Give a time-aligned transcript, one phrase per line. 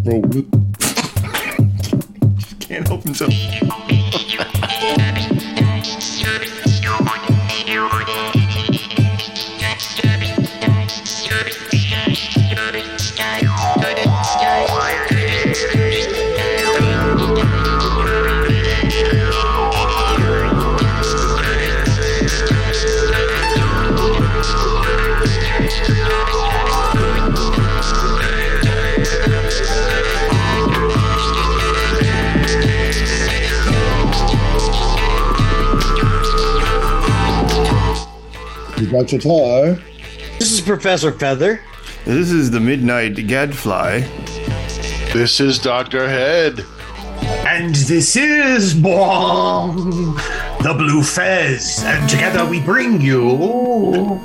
[2.60, 3.34] Can't help himself.
[38.90, 39.08] You got.
[40.40, 41.60] This is Professor Fether.
[42.04, 44.00] This is the Midnight Gadfly.
[45.12, 46.08] This is Dr.
[46.08, 46.64] Head.
[47.46, 50.16] And this is Boing,
[50.64, 53.38] the Blue Fez, and together we bring you.
[53.40, 54.20] Oh,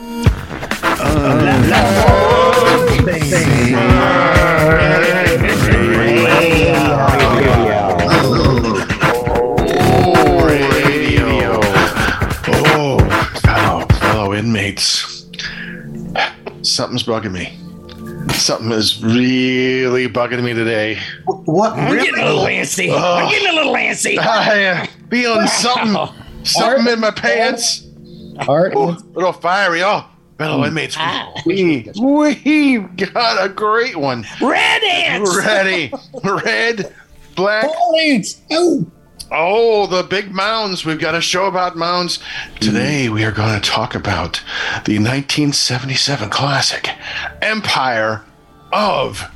[16.66, 17.58] Something's bugging me.
[18.34, 20.98] Something is really bugging me today.
[21.26, 21.74] What?
[21.74, 22.92] I'm getting a little antsy.
[22.92, 24.18] I'm getting a little antsy.
[24.18, 25.96] I am feeling something,
[26.44, 27.86] something in my pants.
[28.48, 29.84] Art, Oh, a little fiery.
[29.84, 30.06] Oh,
[30.38, 31.32] fellow inmates, ah.
[31.46, 34.26] we, we got a great one.
[34.42, 35.38] Red ants.
[35.38, 35.92] Ready,
[36.24, 36.94] red,
[37.36, 37.70] black.
[38.02, 38.42] Ants!
[38.52, 38.86] Oh!
[39.32, 40.86] Oh, the big mounds.
[40.86, 42.20] We've got a show about mounds.
[42.60, 44.44] Today we are going to talk about
[44.86, 46.90] the 1977 classic
[47.42, 48.24] Empire
[48.72, 49.32] of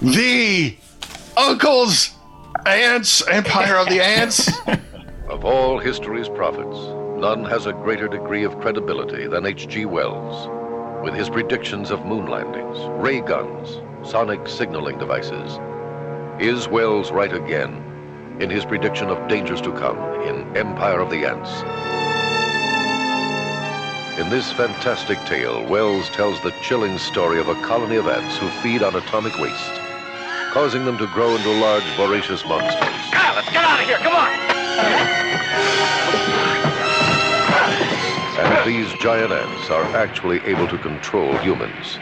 [0.00, 0.76] the
[1.36, 2.14] Uncles
[2.64, 3.26] Ants.
[3.28, 4.50] Empire of the Ants.
[5.26, 6.78] Of all history's prophets,
[7.18, 9.86] none has a greater degree of credibility than H.G.
[9.86, 10.48] Wells.
[11.02, 15.58] With his predictions of moon landings, ray guns, sonic signaling devices,
[16.38, 17.93] is Wells right again
[18.40, 21.62] in his prediction of dangers to come in Empire of the Ants?
[24.18, 28.48] In this fantastic tale, Wells tells the chilling story of a colony of ants who
[28.62, 29.74] feed on atomic waste,
[30.52, 32.78] causing them to grow into large, voracious monsters.
[33.12, 33.98] Ah, let's get out of here.
[33.98, 34.30] Come on.
[38.38, 41.98] And these giant ants are actually able to control humans.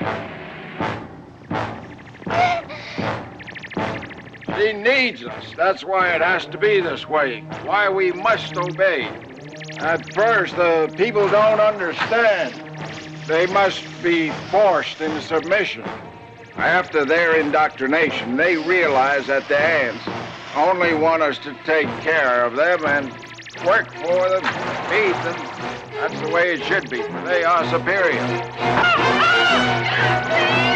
[4.62, 5.54] He needs us.
[5.56, 7.40] That's why it has to be this way.
[7.64, 9.08] Why we must obey.
[9.78, 12.54] At first, the people don't understand.
[13.26, 15.82] They must be forced into submission.
[16.56, 20.04] After their indoctrination, they realize that the ants
[20.54, 23.10] only want us to take care of them and
[23.66, 24.44] work for them,
[24.88, 25.34] feed them.
[25.94, 28.20] That's the way it should be, they are superior.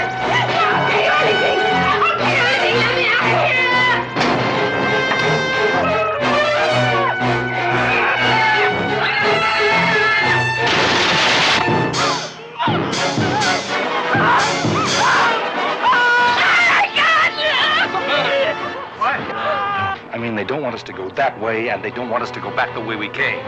[20.37, 22.51] they don't want us to go that way, and they don't want us to go
[22.55, 23.43] back the way we came.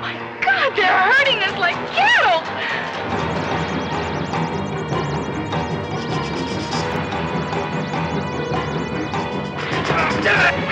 [0.00, 2.42] My God, they're hurting us like cattle!
[10.30, 10.67] Ah,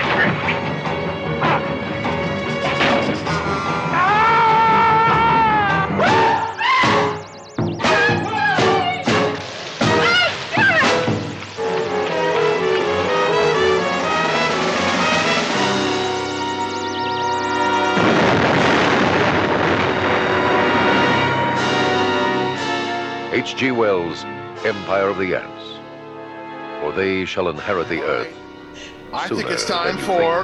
[23.57, 23.71] H.G.
[23.71, 24.23] Wells'
[24.63, 25.79] Empire of the Ants.
[26.79, 28.31] For they shall inherit the earth.
[29.11, 30.43] I think it's time than you for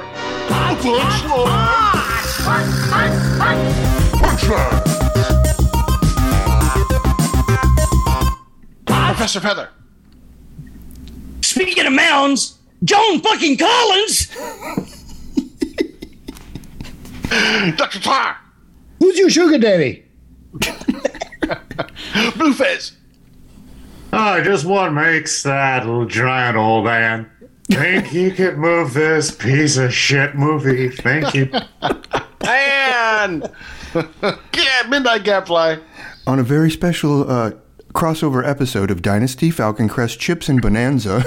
[8.84, 9.68] Professor Fether.
[11.40, 14.26] Speaking of mounds, Joan fucking Collins.
[17.76, 18.00] Dr.
[18.00, 18.36] Tarr.
[18.98, 20.04] Who's your sugar daddy?
[22.34, 22.96] Blue Fez.
[24.16, 27.28] Oh, just what makes that little giant old man
[27.70, 30.88] think he could move this piece of shit movie?
[30.88, 31.50] Thank you.
[32.46, 33.50] And
[33.94, 35.78] yeah, Midnight Gadfly.
[36.26, 37.52] On a very special uh,
[37.94, 41.24] crossover episode of Dynasty, Falcon Crest, Chips, and Bonanza.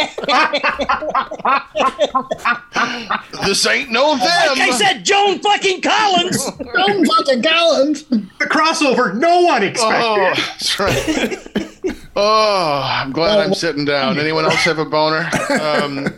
[3.44, 4.20] This ain't no them.
[4.20, 6.44] Like I said, Joan fucking Collins.
[6.74, 8.04] Don't fucking Collins!
[8.04, 10.02] The crossover no one expected.
[10.02, 11.46] Oh, that's right.
[12.16, 14.18] Oh, I'm glad I'm sitting down.
[14.18, 15.30] Anyone else have a boner?
[15.48, 16.08] Um,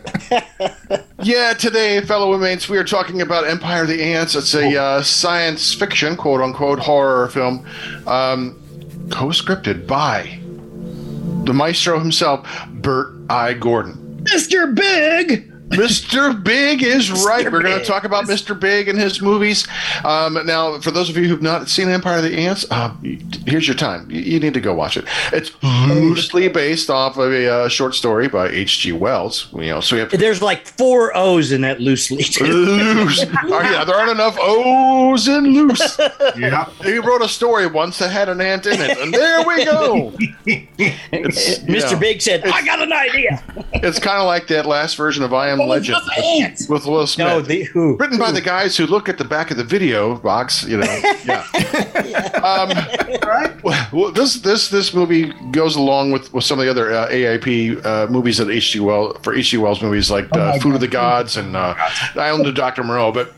[1.21, 4.33] yeah, today, fellow inmates, we are talking about Empire of the Ants.
[4.35, 7.65] It's a uh, science fiction, quote unquote, horror film,
[8.07, 8.59] um,
[9.11, 10.39] co scripted by
[11.45, 13.53] the maestro himself, Bert I.
[13.53, 14.23] Gordon.
[14.23, 14.73] Mr.
[14.73, 15.52] Big.
[15.73, 16.41] Mr.
[16.43, 17.51] Big is right.
[17.51, 18.57] We're going to talk about Mr.
[18.59, 19.67] Big and his movies.
[20.03, 22.93] Um, now, for those of you who've not seen Empire of the Ants, uh,
[23.45, 24.09] here's your time.
[24.09, 25.05] You, you need to go watch it.
[25.31, 28.91] It's loosely based off of a uh, short story by H.G.
[28.93, 29.47] Wells.
[29.53, 32.17] You know, so we have There's like four O's in that loosely.
[32.41, 33.25] loose.
[33.45, 35.97] Oh, yeah, there aren't enough O's in loose.
[36.37, 36.69] Yeah.
[36.83, 40.13] He wrote a story once that had an ant in it, and there we go.
[40.75, 41.91] It's, Mr.
[41.91, 41.99] yeah.
[41.99, 43.41] Big said, I got an idea.
[43.75, 46.67] It's kind of like that last version of I Am Legend the ants.
[46.69, 47.27] with Will Smith.
[47.27, 47.97] No, the who?
[47.97, 51.01] Written by the guys who look at the back of the video box, you know.
[51.25, 51.45] Yeah.
[52.43, 52.69] um,
[53.63, 57.83] well, this this this movie goes along with, with some of the other uh, AIP
[57.85, 58.79] uh, movies that H.G.
[58.81, 59.57] Wells for H.G.
[59.57, 61.73] Wells movies like Oh uh, my Food of the Gods and uh,
[62.15, 63.33] Island of Doctor Moreau, but.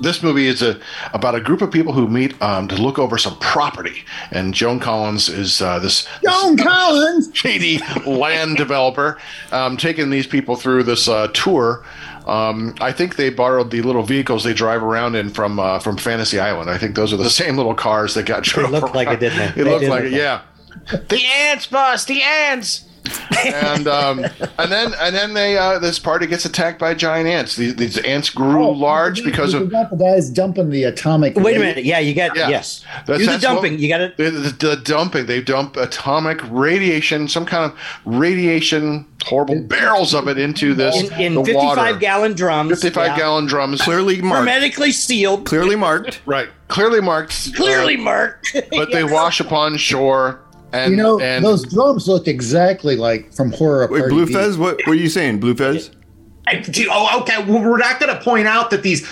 [0.00, 0.80] This movie is a,
[1.12, 4.80] about a group of people who meet um, to look over some property, and Joan
[4.80, 7.30] Collins is uh, this Joan Collins.
[7.34, 9.18] shady land developer
[9.52, 11.84] um, taking these people through this uh, tour.
[12.26, 15.96] Um, I think they borrowed the little vehicles they drive around in from uh, from
[15.98, 16.70] Fantasy Island.
[16.70, 19.20] I think those are the same little cars that got drove looked like it, around.
[19.20, 19.58] didn't?
[19.58, 20.42] It They looked did like it, like yeah.
[21.08, 22.04] The ants, boss.
[22.06, 22.84] The ants.
[23.44, 24.24] And um,
[24.58, 27.56] and then and then they uh, this party gets attacked by giant ants.
[27.56, 31.36] These, these ants grew Oh, large because you of the guys dumping the atomic.
[31.36, 31.84] Wait a minute.
[31.84, 32.48] Yeah, you got, Yeah.
[32.48, 32.84] yes.
[33.06, 33.78] That's- Do the that's what- dumping.
[33.78, 34.16] you got it.
[34.16, 35.26] The, the, the dumping.
[35.26, 41.20] They dump atomic radiation, some kind of radiation, horrible barrels of it into this In,
[41.20, 41.96] in the 55 water.
[41.98, 42.70] gallon drums.
[42.82, 43.16] 55 yeah.
[43.16, 43.80] gallon drums.
[43.80, 44.38] Clearly marked.
[44.40, 45.46] Hermetically sealed.
[45.46, 46.20] Clearly marked.
[46.26, 46.48] Right.
[46.68, 47.54] Clearly marked.
[47.54, 48.56] Clearly uh, marked.
[48.70, 50.40] but they wash upon shore.
[50.72, 54.32] And, You know, and those drums looked exactly like from Horror Wait, Party Blue B.
[54.32, 54.56] Fez?
[54.56, 55.40] What were you saying?
[55.40, 55.90] Blue Fez?
[56.46, 57.42] I- do- Oh, okay.
[57.44, 59.06] Well, we're not going to point out that these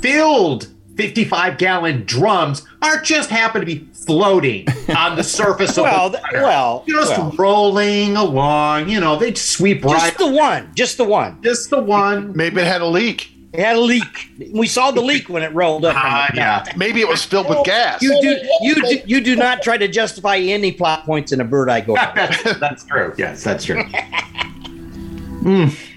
[0.00, 4.66] filled 55 gallon drums aren't just happen to be floating
[4.96, 6.42] on the surface of well, the water.
[6.42, 8.88] well, just well, rolling along.
[8.88, 9.92] You know, they sweep right.
[9.98, 10.70] just the one.
[10.74, 11.42] Just the one.
[11.42, 12.34] just the one.
[12.36, 13.30] maybe it had a leak.
[13.56, 14.30] It had a leak.
[14.52, 15.92] We saw the leak when it rolled up.
[15.94, 16.64] from Ah, yeah.
[16.76, 18.02] Maybe it was filled with gas.
[18.02, 21.44] You do you do, you do not try to justify any plot points in a
[21.44, 21.80] Bert I.
[21.80, 22.08] Gordon.
[22.14, 23.14] that's, that's true.
[23.16, 23.82] Yes, that's true.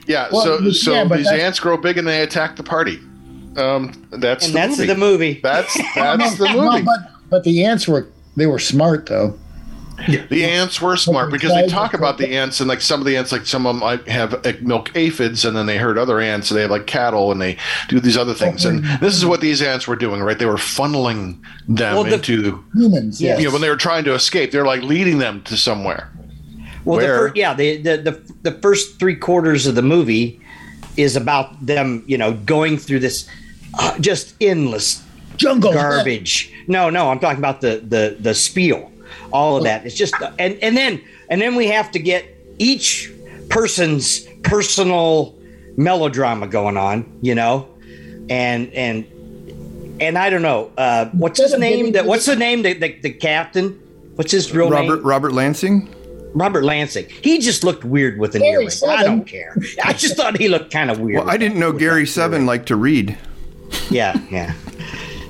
[0.07, 0.27] yeah.
[0.31, 2.99] Well, so so yeah, these ants grow big and they attack the party.
[3.57, 4.87] Um, that's and the that's movie.
[4.87, 5.39] the movie.
[5.43, 6.83] That's that's the No, movie.
[6.83, 9.37] but but the ants were they were smart though.
[10.07, 13.17] The ants were smart because they talk about the ants and like some of the
[13.17, 16.19] ants, like some of them like, have like, milk aphids, and then they herd other
[16.19, 16.49] ants.
[16.51, 17.57] And they have like cattle, and they
[17.87, 18.65] do these other things.
[18.65, 20.37] And this is what these ants were doing, right?
[20.39, 23.33] They were funneling them Well, the- into, Humans, Yes.
[23.33, 23.39] yes.
[23.39, 26.11] you know, when they were trying to escape, they're like leading them to somewhere.
[26.85, 27.17] Well, the Where?
[27.19, 30.39] first, yeah, the, the the the first three quarters of the movie
[30.97, 33.27] is about them, you know, going through this
[33.77, 35.03] uh, just endless
[35.35, 36.51] Jungle garbage.
[36.67, 38.91] No, no, I'm talking about the the the spiel,
[39.31, 39.85] all of that.
[39.85, 42.25] It's just and and then and then we have to get
[42.57, 43.11] each
[43.49, 45.35] person's personal
[45.77, 47.67] melodrama going on, you know,
[48.29, 49.05] and and
[50.01, 51.93] and I don't know uh, what's his name.
[51.93, 52.63] That what's the name?
[52.63, 53.79] The, the the captain.
[54.15, 55.05] What's his real Robert name?
[55.05, 55.93] Robert Lansing?
[56.33, 57.07] Robert Lansing.
[57.07, 58.97] He just looked weird with an Gary earring.
[58.99, 59.55] I don't care.
[59.83, 61.19] I just thought he looked kind of weird.
[61.19, 63.17] Well, I didn't know Gary Seven liked to read.
[63.89, 64.53] Yeah, yeah.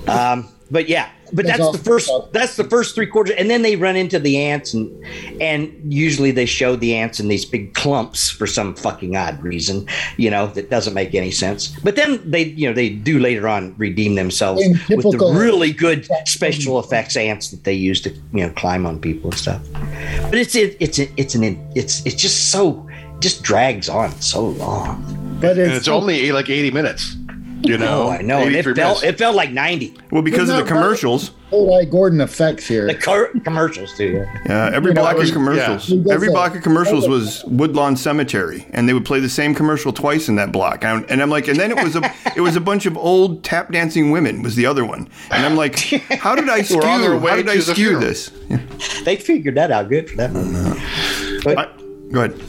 [0.07, 2.09] Um, but yeah, but That's that's the awesome.
[2.11, 2.33] first.
[2.33, 5.05] That's the first three quarters, and then they run into the ants, and
[5.41, 9.87] and usually they show the ants in these big clumps for some fucking odd reason,
[10.17, 11.67] you know, that doesn't make any sense.
[11.83, 15.71] But then they, you know, they do later on redeem themselves In with the really
[15.71, 19.61] good special effects ants that they use to, you know, climb on people and stuff.
[20.23, 21.43] But it's it, it's it's an
[21.75, 22.87] it's it's just so
[23.19, 25.03] just drags on so long.
[25.41, 27.15] But And it's, it's only like 80 minutes,
[27.61, 28.03] you know?
[28.03, 28.39] Oh, I know.
[28.39, 29.03] And it felt minutes.
[29.03, 29.93] it felt like ninety.
[30.11, 31.31] Well, because of the commercials.
[31.51, 32.85] Eli Gordon effects here.
[32.85, 34.23] The car- commercials too.
[34.45, 35.89] Yeah, every You know, block it was- of commercials.
[35.89, 36.13] yeah.
[36.13, 40.29] Every block of commercials was Woodlawn Cemetery, and they would play the same commercial twice
[40.29, 40.83] in that block.
[40.83, 42.01] And and I'm like, and then it was a
[42.35, 45.55] it was a bunch of old tap dancing women was the other one, and I'm
[45.55, 45.79] like,
[46.19, 46.81] how did I skew?
[46.83, 48.01] On their How did I skew funeral.
[48.01, 48.31] this?
[48.47, 48.59] Yeah.
[49.05, 50.31] They figured that out good for that.
[51.43, 51.69] But I-
[52.11, 52.39] go ahead.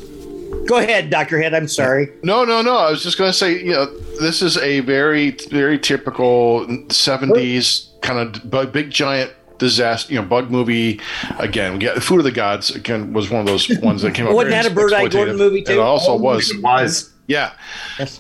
[0.67, 1.55] Go ahead, Doctor Head.
[1.55, 2.09] I'm sorry.
[2.23, 2.77] No, no, no.
[2.77, 3.87] I was just going to say, you know,
[4.21, 10.27] this is a very, very typical 70s kind of bug, big giant disaster, you know,
[10.27, 11.01] bug movie.
[11.39, 14.27] Again, we got Food of the Gods, again, was one of those ones that came
[14.27, 14.33] out.
[14.35, 15.09] Wasn't that a Bert I.
[15.09, 15.75] Gordon movie, too?
[15.75, 16.51] It also oh, was.
[16.51, 17.10] It was.
[17.31, 17.53] Yeah,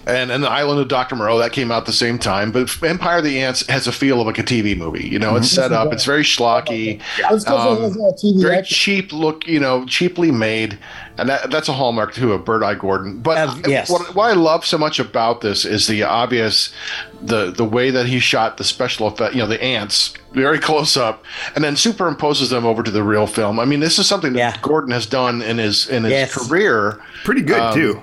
[0.06, 2.52] and and the Island of Doctor Moreau that came out the same time.
[2.52, 5.08] But Empire of the Ants has a feel of like a TV movie.
[5.08, 5.92] You know, it's set up.
[5.92, 7.00] It's very schlocky.
[7.18, 8.74] It's 'cause it has a TV very action.
[8.76, 9.48] cheap look.
[9.48, 10.78] You know, cheaply made,
[11.18, 12.74] and that, that's a hallmark too of Bert I.
[12.74, 13.18] Gordon.
[13.18, 13.90] But Uh, yes.
[13.90, 16.72] what, what I love so much about this is the obvious,
[17.20, 19.34] the the way that he shot the special effect.
[19.34, 21.24] You know, the ants very close up,
[21.56, 23.58] and then superimposes them over to the real film.
[23.58, 24.54] I mean, this is something that Yeah.
[24.62, 26.32] Gordon has done in his in his Yes.
[26.46, 27.00] career.
[27.24, 28.02] Pretty good Um, too.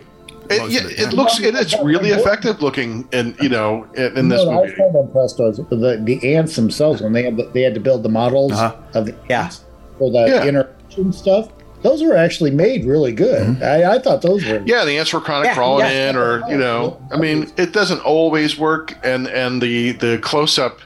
[0.49, 4.29] It, yeah, it, it looks it, it's really effective looking, and you know, in, in
[4.29, 7.13] this You know what I was kind of impressed was the the ants themselves when
[7.13, 8.75] they had they had to build the models Uh-huh.
[8.93, 9.43] of the Yeah.
[9.43, 9.61] ants
[9.97, 10.45] for the Yeah.
[10.45, 11.49] interaction stuff.
[11.83, 13.61] Those were actually made really good.
[13.61, 14.63] I, I thought those were.
[14.65, 16.09] Yeah, the ants were kind of Yeah, crawling yeah.
[16.09, 20.57] in, or you know, I mean, it doesn't always work, and and the the close
[20.57, 20.79] up,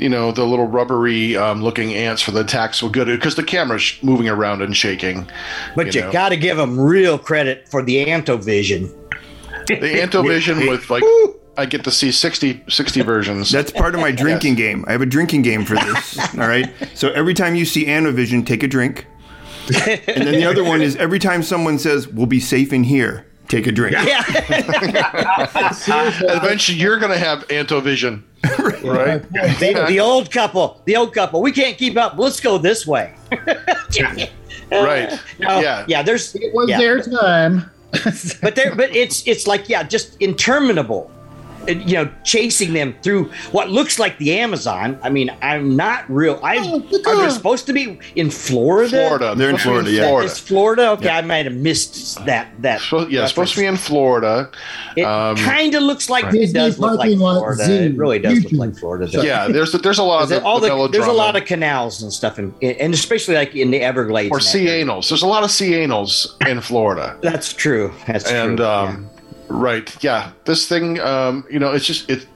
[0.00, 3.42] you know, the little rubbery um, looking ants for the attacks were good because the
[3.42, 5.30] camera's moving around and shaking.
[5.76, 6.12] But You you, know.
[6.12, 8.90] got to give them real credit for the Antovision.
[9.66, 11.04] The Antovision with like,
[11.56, 13.50] I get to see 60, 60 versions.
[13.50, 14.84] That's part of my drinking game.
[14.88, 16.18] I have a drinking game for this.
[16.38, 16.72] all right.
[16.94, 19.06] So every time you see Antovision, take a drink.
[19.86, 23.24] And then the other one is every time someone says, "We'll be safe in here,"
[23.46, 23.92] take a drink.
[23.92, 24.24] Yeah.
[26.22, 28.22] Eventually, you're going to have Antovision,
[28.84, 29.22] right?
[29.32, 31.42] the, the old couple, the old couple.
[31.42, 32.18] We can't keep up.
[32.18, 33.14] Let's go this way.
[34.70, 35.10] Right.
[35.40, 35.84] No, Yeah.
[35.88, 36.02] Yeah.
[36.02, 36.34] There's.
[36.36, 36.78] It was yeah.
[36.78, 37.70] their time.
[38.40, 41.19] but there but it's it's like yeah just interminable Uh,
[41.68, 46.40] you know chasing them through what looks like the amazon i mean i'm not real
[46.42, 49.34] i are they supposed to be in florida Florida.
[49.36, 50.06] They're in Supposed Florida, yeah.
[50.08, 50.26] Florida.
[50.30, 53.66] it's florida okay i might have missed that that So- yeah, it's supposed to be
[53.66, 54.50] in Florida.
[54.96, 57.72] it um, kind of looks like it Disney does look like florida zoo.
[57.72, 59.24] it really does look like florida doesn't?
[59.24, 62.02] Yeah, there's there's a lot of the, all the the, there's a lot of canals
[62.02, 64.30] and stuff, in, and especially like in the Everglades.
[64.30, 65.08] or and sea anals.
[65.08, 67.18] There's a lot of sea anals in Florida.
[67.22, 67.92] That's true.
[68.06, 68.66] That's and true.
[68.66, 69.09] um,
[69.50, 72.26] right, yeah, this thing, um, you know, it's just it.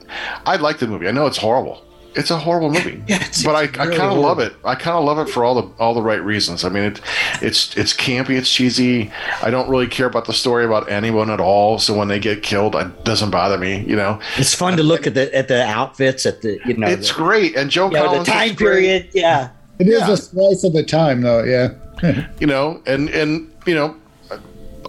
[0.45, 1.07] I like the movie.
[1.07, 1.81] I know it's horrible.
[2.17, 4.53] It's a horrible movie, Yeah, it's- but I, it's I really kind of love it.
[4.63, 6.63] I kind of love it for all the all the right reasons.
[6.63, 7.01] I mean, it,
[7.41, 9.11] it's it's campy, it's cheesy.
[9.41, 11.77] I don't really care about the story about anyone at all.
[11.77, 13.79] So when they get killed, it doesn't bother me.
[13.85, 16.87] You know, it's fun to look at the at the outfits at the you know
[16.87, 17.55] it's the, great.
[17.57, 19.09] And Joe you know, Collins, the time period.
[19.13, 19.49] Yeah.
[19.77, 20.11] It is Yeah.
[20.13, 21.43] a slice of the time, though.
[21.43, 21.73] Yeah.
[22.39, 23.93] you know, and and you know,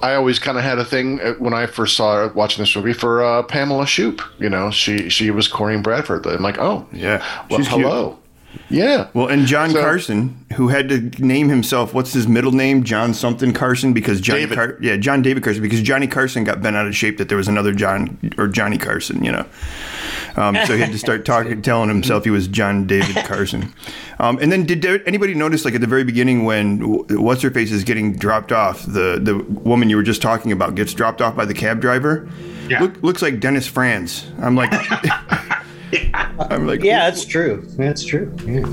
[0.02, 2.92] I always kind of had a thing uh, when I first saw watching this movie
[2.92, 4.20] for uh, Pamela Shoop.
[4.38, 6.26] You know, she she was Corinne Bradford.
[6.26, 7.24] I'm like, oh, Yeah.
[7.50, 7.80] well, She's cute.
[7.82, 8.18] hello,
[8.68, 9.08] yeah.
[9.14, 12.82] Well, and John So- Carson, who had to name himself, what's his middle name?
[12.84, 14.54] John something Carson, because Johnny David.
[14.56, 17.36] Car- yeah, John David Carson, because Johnny Carson got bent out of shape that there
[17.38, 19.46] was another John or Johnny Carson, you know.
[20.36, 23.72] Um, so he had to start talking, telling himself he was John David Carson.
[24.18, 27.70] Um, and then, did anybody notice, like at the very beginning, when what's her face
[27.72, 31.36] is getting dropped off, the the woman you were just talking about gets dropped off
[31.36, 32.28] by the cab driver?
[32.68, 32.80] Yeah.
[32.80, 34.26] Look, looks like Dennis Franz.
[34.40, 34.70] I'm like,
[36.14, 37.64] I'm like, Yeah, that's true.
[37.76, 38.34] That's true.
[38.44, 38.66] Yeah.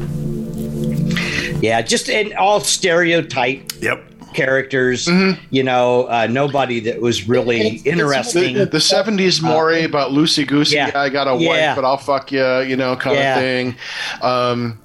[1.62, 4.04] Yeah, just in all stereotype yep.
[4.34, 5.06] characters.
[5.06, 5.42] Mm-hmm.
[5.52, 8.56] You know, uh, nobody that was really It's- it's- interesting.
[8.56, 10.76] The, the 70s more about loosey goosey.
[10.76, 10.92] yeah.
[10.96, 11.50] I got a Yeah.
[11.70, 13.36] wife, but I'll fuck you, you know, kind Yeah.
[13.36, 13.76] of thing.
[14.22, 14.80] Um,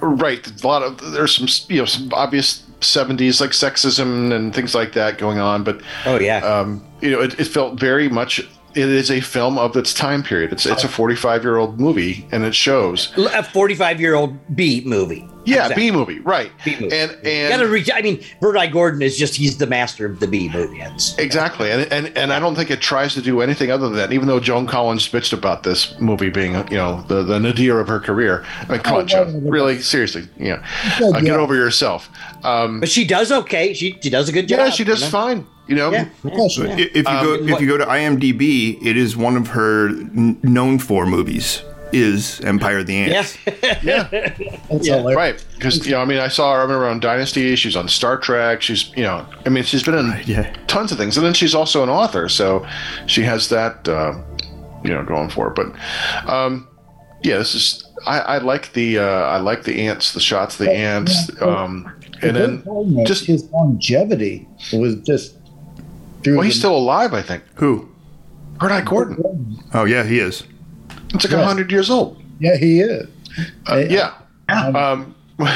[0.00, 0.46] right.
[0.62, 4.92] A lot of there's some you know some obvious 70s like sexism and things like
[4.92, 6.38] that going on, but oh yeah.
[6.38, 8.46] um, you know, it, it felt very much.
[8.76, 10.52] It is a film of its time period.
[10.52, 13.12] It's it's a 45 year old movie, and it shows.
[13.16, 15.26] a 45 year old B movie.
[15.46, 15.90] Yeah, Exactly.
[15.90, 16.50] B movie, right?
[16.64, 16.94] B movie.
[16.96, 17.88] And and gotta reach.
[17.94, 18.66] I mean, Bert I.
[18.66, 20.80] Gordon is just he's the master of the B movie.
[20.80, 23.96] It's, Exactly, and, and and I don't think it tries to do anything other than
[23.96, 24.12] that.
[24.12, 27.86] Even though Joan Collins bitched about this movie being, you know, the the nadir of
[27.88, 28.44] her career.
[28.68, 30.66] I mean, come Oh, on, Joan, really, seriously, yeah,
[31.00, 32.10] uh, get over yourself.
[32.42, 33.72] Um, but she does okay.
[33.72, 34.58] She she does a good job.
[34.58, 35.10] yeah, she does you know?
[35.10, 35.46] fine.
[35.68, 36.06] You know, Yeah.
[36.24, 36.68] Yeah, sure.
[36.68, 39.88] I- If you go Um, if you go to IMDb, it is one of her
[39.88, 43.36] n- known for movies is Empire of the Ants.
[43.82, 44.08] Yeah.
[44.70, 45.02] That's Yeah.
[45.12, 45.42] right?
[45.54, 46.58] Because you know, I mean, I saw her.
[46.58, 47.56] I remember on Dynasty.
[47.56, 48.62] She's on Star Trek.
[48.62, 50.52] She's you know, I mean, she's been in yeah.
[50.66, 52.66] tons of things, and then she's also an author, so
[53.06, 54.14] she has that uh,
[54.84, 55.50] you know going for her.
[55.50, 55.68] But
[56.30, 56.68] um,
[57.22, 60.66] yeah, this is I, I like the uh, I like the ants, the shots, of
[60.66, 61.86] the ants, um,
[62.22, 62.62] and then
[62.98, 65.34] just just his longevity was just.
[66.26, 67.44] Through well, he's the- still alive, I think.
[67.54, 67.88] Who?
[68.58, 68.80] Bert I.
[68.80, 69.58] Gordon.
[69.74, 70.42] Oh yeah, he is.
[71.14, 71.44] It's like Yeah.
[71.44, 72.20] hundred years old.
[72.40, 73.06] Yeah, he is.
[73.70, 74.12] Uh, yeah.
[74.48, 75.14] Um, Um,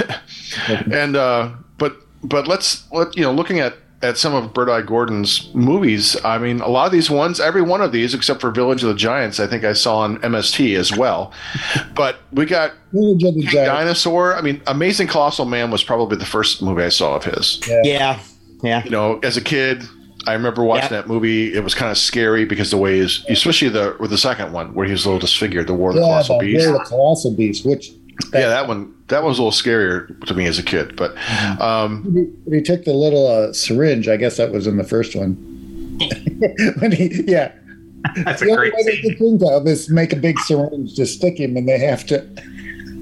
[0.92, 4.80] and uh, but but let's let you know looking at at some of Bert I.
[4.82, 6.16] Gordon's movies.
[6.24, 8.88] I mean, a lot of these ones, every one of these except for Village of
[8.88, 11.32] the Giants, I think I saw on MST as well.
[11.94, 13.68] but we got Village of the Giants.
[13.70, 14.36] Dinosaur.
[14.36, 17.60] I mean, Amazing Colossal Man was probably the first movie I saw of his.
[17.82, 18.18] Yeah.
[18.62, 18.84] Yeah.
[18.84, 19.82] You know, as a kid,
[20.26, 21.00] I remember watching Yeah.
[21.02, 21.52] that movie.
[21.54, 24.74] It was kind of scary because the way is, especially the with the second one
[24.74, 26.66] where he was a little disfigured, the War of the Yeah, Colossal but Beast.
[26.66, 27.90] War of the Colossal Beast, which
[28.34, 30.94] Yeah, that one that was a little scarier to me as a kid.
[30.96, 31.62] But Mm-hmm.
[31.62, 34.08] um, he, he took the little uh, syringe.
[34.08, 35.34] I guess that was in the first one.
[36.80, 37.52] when he, yeah,
[38.24, 39.16] That's the a only great way they scene.
[39.16, 42.26] can think of is make a big syringe to stick him, and they have to.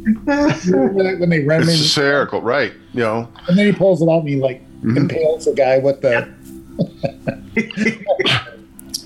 [0.25, 2.73] when they run it's him, hysterical, right?
[2.95, 4.97] You know, and then he pulls it out and he like Mm-hmm.
[4.97, 6.33] impales the guy with the.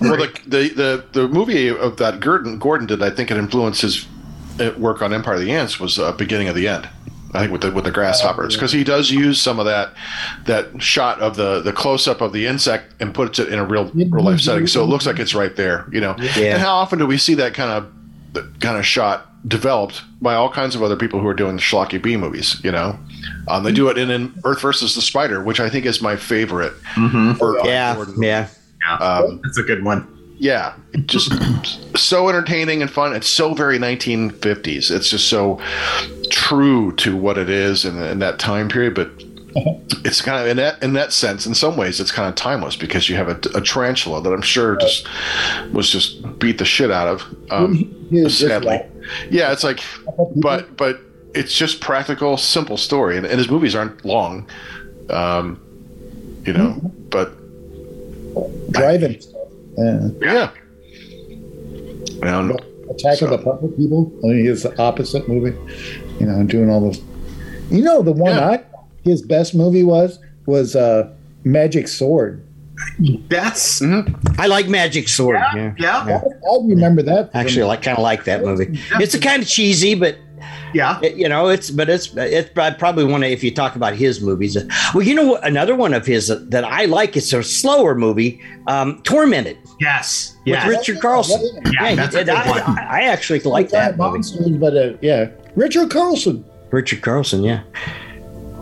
[0.01, 3.83] Well, the, the the the movie of that Gordon Gordon did, I think it influenced
[3.83, 4.07] his
[4.61, 6.89] uh, work on Empire of the Ants was uh, beginning of the end.
[7.35, 9.95] I think with the with the grasshoppers because he does use some of that
[10.45, 13.65] that shot of the the close up of the insect and puts it in a
[13.65, 15.87] real real life setting, so it looks like it's right there.
[15.91, 16.53] You know, Yeah.
[16.55, 17.71] and how often do we see that kind
[18.35, 21.63] of kind of shot developed by all kinds of other people who are doing the
[21.63, 22.61] schlocky B movies?
[22.65, 22.99] You know,
[23.49, 26.17] um, they do it in, in Earth versus the Spider, which I think is my
[26.17, 26.73] favorite.
[27.39, 28.23] For, uh, Yeah, Gordon.
[28.23, 28.49] yeah.
[29.01, 30.09] Um, That's a good one.
[30.39, 31.33] yeah, it just
[31.97, 33.15] so entertaining and fun.
[33.15, 34.91] It's so very 1950s.
[34.91, 35.61] It's just so
[36.31, 38.95] true to what it is in, in that time period.
[38.95, 39.11] But
[40.05, 42.75] it's kind of in that in that sense, in some ways, it's kind of timeless
[42.75, 45.07] because you have a, a tarantula that I'm sure just
[45.73, 47.23] was just beat the shit out of.
[47.51, 47.75] Um,
[48.11, 48.91] He was just sadly, like-
[49.31, 49.83] yeah, it's like,
[50.37, 51.01] but but
[51.35, 54.49] it's just practical, simple story, and, and his movies aren't long.
[55.11, 55.61] Um,
[56.45, 56.81] you know,
[57.11, 57.33] but
[58.73, 59.21] driving.
[59.77, 60.09] Yeah.
[60.21, 60.51] yeah.
[62.23, 64.13] And, Attack of the Puppet People.
[64.23, 65.57] I mean, his opposite movie.
[66.21, 67.01] You know, doing all those.
[67.71, 68.49] You know, the one Yeah.
[68.49, 68.65] I
[69.05, 71.13] his best movie was was uh
[71.45, 72.45] Magic Sword.
[73.29, 73.83] That's
[74.39, 75.37] I like Magic Sword.
[75.55, 75.75] Yeah.
[75.79, 77.31] yeah, I, I remember that.
[77.35, 78.79] Actually, I like kind of like that movie.
[79.01, 80.17] It's a kind of cheesy, but
[80.75, 80.99] yeah.
[81.03, 84.21] it- you know, it's but it's it's probably one of if you talk about his
[84.21, 84.57] movies.
[84.95, 85.47] Well, you know, what?
[85.47, 87.17] another one of his that I like.
[87.17, 90.69] is a slower movie, um, Tormented Yes, with yeah.
[90.69, 91.41] Richard Carlson.
[91.73, 92.27] Yeah, he that's a did.
[92.29, 92.79] good I, one.
[92.79, 94.11] I I actually like that movie.
[94.13, 96.45] Monsters, but uh, yeah, Richard Carlson.
[96.71, 97.63] Richard Carlson, yeah,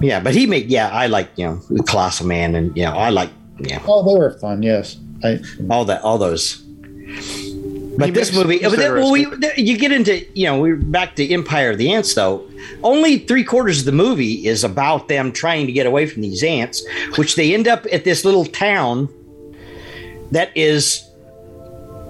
[0.00, 0.18] yeah.
[0.20, 0.88] But he made yeah.
[0.88, 4.18] I like you know the Colossal Man, and you know I like yeah Oh, they
[4.18, 4.62] were fun.
[4.62, 5.40] Yes, I.
[5.68, 6.56] all that all those.
[7.98, 11.16] But He this movie, but then, well, we, you get into, you know, we're back
[11.16, 12.48] to Empire of the Ants, though.
[12.82, 16.42] Only three quarters of the movie is about them trying to get away from these
[16.42, 16.82] ants,
[17.16, 19.08] which they end up at this little town
[20.30, 21.06] that is,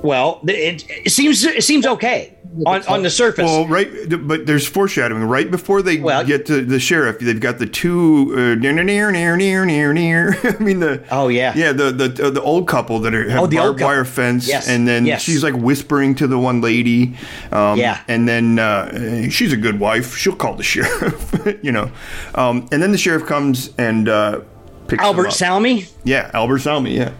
[0.02, 2.36] well, it, it seems it seems okay
[2.66, 3.44] on, on the surface.
[3.44, 3.88] Well, right,
[4.26, 5.22] but there's foreshadowing.
[5.24, 9.10] Right before they Well- get to the sheriff, they've got the two uh, near, near,
[9.10, 10.36] near, near, near, near.
[10.58, 13.42] I mean the oh yeah, yeah the the uh, the old couple that are have
[13.42, 15.22] Oh, the old barbed wire fence, Yes, and then yes.
[15.22, 17.16] she's like whispering to the one lady.
[17.52, 18.00] Um, Yeah.
[18.08, 20.16] and then uh, she's a good wife.
[20.16, 21.32] She'll call the sheriff,
[21.62, 21.90] you know.
[22.34, 24.40] Um, and then the sheriff comes and uh,
[24.88, 25.34] picks Albert them up.
[25.36, 25.86] Salmi.
[26.04, 26.96] Yeah, Albert Salmi.
[26.96, 27.12] Yeah.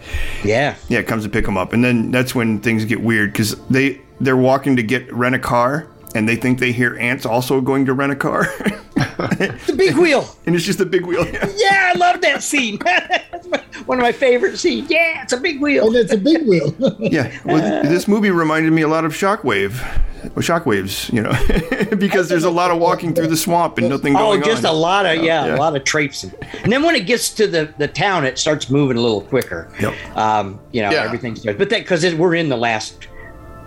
[0.44, 3.54] Yeah, Yeah, comes to pick him up, and then that's when things get weird because
[3.68, 7.60] they they're walking to get rent a car, and they think they hear ants also
[7.60, 8.44] going to rent a car,
[8.96, 10.28] the big wheel.
[10.46, 11.26] and it's just a big wheel.
[11.26, 11.48] Yeah.
[11.60, 12.78] Yeah, I love that scene.
[12.84, 13.46] That's
[13.86, 14.90] one of my favorite scenes.
[14.90, 15.86] Yeah, it's a big wheel.
[15.88, 16.74] And it's a big wheel.
[16.98, 17.36] yeah.
[17.44, 19.74] Well, th- this movie reminded me a lot of Shockwave,
[20.22, 24.16] well, Shockwaves, you know, because there's a lot of walking through the swamp and nothing
[24.16, 24.74] Oh, going just on.
[24.74, 25.56] a lot of yeah, yeah.
[25.56, 26.32] a lot of traipsing.
[26.62, 29.70] And then when it gets to the the town, it starts moving a little quicker.
[29.80, 30.16] Yep.
[30.16, 31.04] Um, you know, Yeah.
[31.04, 31.58] everything starts.
[31.58, 33.06] But that because we're in the last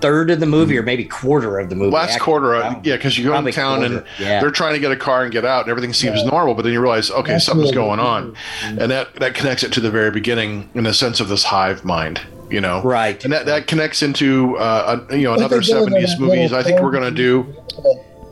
[0.04, 1.92] third of the movie, or maybe quarter of the movie.
[1.92, 2.24] last actually.
[2.26, 2.60] quarter, Wow.
[2.62, 4.40] uh, yeah, because you go Probably in town and yeah.
[4.42, 6.54] they're trying to get a car and get out, and everything seems normal.
[6.54, 8.36] But then you realize, okay, That's something's really going on,
[8.70, 8.80] good.
[8.82, 11.84] and that that connects it to the very beginning in the sense of this hive
[11.86, 13.24] mind, you know, Right.
[13.24, 16.52] And that that connects into uh, a, you know another they did in seventies movies.
[16.54, 17.56] I think we're gonna do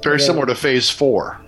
[0.03, 1.39] very similar to Phase Four.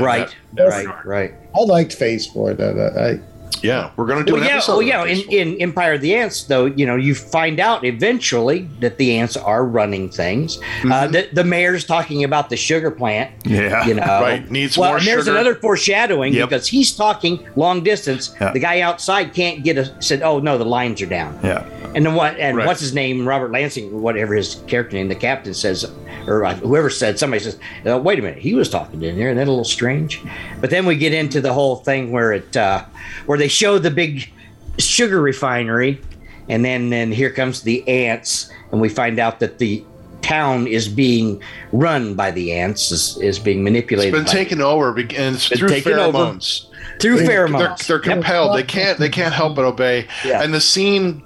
[0.00, 1.34] Right, That's- right, right.
[1.54, 2.54] I liked Phase Four.
[2.54, 3.20] That I,
[3.62, 4.72] Yeah, we're gonna do Well, an yeah, episode.
[4.74, 5.04] well, yeah.
[5.04, 9.16] In, in Empire of the Ants, though, you know, you find out eventually that the
[9.16, 10.58] ants are running things.
[10.88, 13.30] Uh, the, the mayor's talking about the sugar plant.
[13.44, 13.84] Yeah.
[13.86, 15.36] you know, Right, needs well, more and there's sugar.
[15.36, 16.48] another foreshadowing Yep.
[16.48, 18.34] because he's talking long distance.
[18.40, 18.52] Yeah.
[18.52, 21.64] The guy outside can't get a said, "Oh no, the lines are down." yeah.
[21.94, 22.36] And then what?
[22.38, 22.66] And Right.
[22.66, 23.26] what's his name?
[23.26, 25.90] Robert Lansing, whatever his character name, the captain says,
[26.26, 29.28] or uh, whoever said, somebody says, uh, "Wait a minute, he was talking in there."
[29.28, 30.20] Isn't that a little strange?
[30.60, 32.84] But then we get into the whole thing where it, uh,
[33.26, 34.30] where they show the big
[34.78, 36.00] sugar refinery,
[36.48, 39.82] and then then here comes the ants, and we find out that the
[40.20, 41.40] town is being
[41.72, 44.12] run by the ants, is, is being manipulated.
[44.14, 46.18] it's been taken over, and it's Been through taken over.
[46.18, 46.66] pheromones.
[47.00, 47.86] through They're, pheromones.
[47.86, 48.54] they're compelled.
[48.56, 48.98] They can't.
[48.98, 50.06] They can't help but obey.
[50.26, 50.42] Yeah.
[50.42, 51.22] And the scene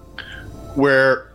[0.74, 1.26] where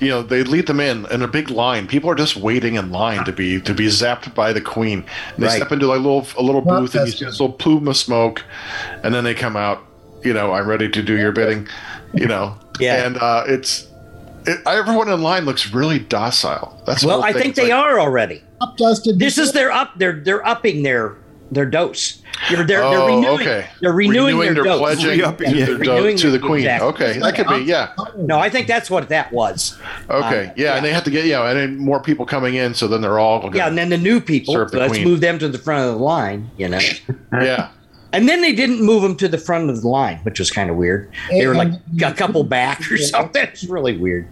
[0.00, 1.86] you know they lead them in in a big line.
[1.86, 5.04] People are just waiting in line to be to be zapped by the queen.
[5.34, 5.56] And they Right.
[5.56, 7.86] step into like a little a little Well, booth and you see this little plume
[7.88, 8.42] of smoke,
[9.02, 9.84] and then they come out.
[10.22, 11.66] you know, I'm ready to do your bidding,
[12.14, 12.54] you know.
[12.80, 13.04] Yeah.
[13.06, 13.88] And uh, it's
[14.46, 16.82] it, everyone in line looks really docile.
[16.86, 18.42] That's Well, I think It's they like, are already.
[18.62, 19.18] Up dusted.
[19.18, 19.98] This is their up.
[19.98, 21.16] They're they're upping their
[21.50, 22.22] their dose.
[22.48, 23.40] They're they're, they're Oh, renewing.
[23.40, 23.66] okay.
[23.80, 24.78] They're renewing, Renewing their, their dose.
[24.80, 25.66] pledging Re-upping, yeah.
[25.66, 26.60] their Renewing to the their- queen.
[26.62, 26.88] exactly.
[26.88, 27.92] Okay, that could be yeah.
[28.16, 29.78] No, I think that's what that was.
[30.08, 32.72] Okay, Uh, yeah, and they have to get yeah, and then more people coming in,
[32.74, 34.54] so then they're all gonna, Yeah, and then the new people.
[34.54, 35.04] Serve the let's queen.
[35.04, 36.50] move them to the front of the line.
[36.56, 36.80] You know.
[37.32, 37.68] yeah.
[38.12, 40.68] And then they didn't move them to the front of the line, which was kind
[40.68, 41.12] of weird.
[41.30, 41.70] They were like
[42.02, 43.42] a couple back or something.
[43.44, 44.26] It's really weird.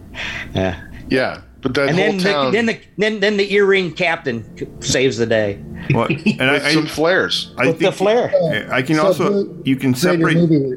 [0.53, 0.81] Yeah.
[1.09, 4.81] Yeah, but that And whole then the, town then the then then the earring captain
[4.81, 5.55] saves the day.
[5.91, 6.09] What?
[6.25, 7.53] And with I, some I, flares.
[7.57, 8.69] I With the think flare.
[8.71, 10.35] I can So also the you can Greater separate.
[10.35, 10.75] movie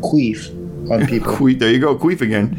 [0.00, 1.32] queef on people.
[1.32, 2.58] Queef, there you go, Queef again.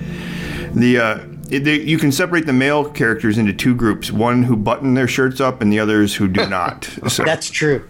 [0.74, 1.20] The uh,
[1.52, 5.08] it, they, you can separate the male characters into two groups: one who button their
[5.08, 6.86] shirts up, and the others who do not.
[7.08, 7.88] So, That's true.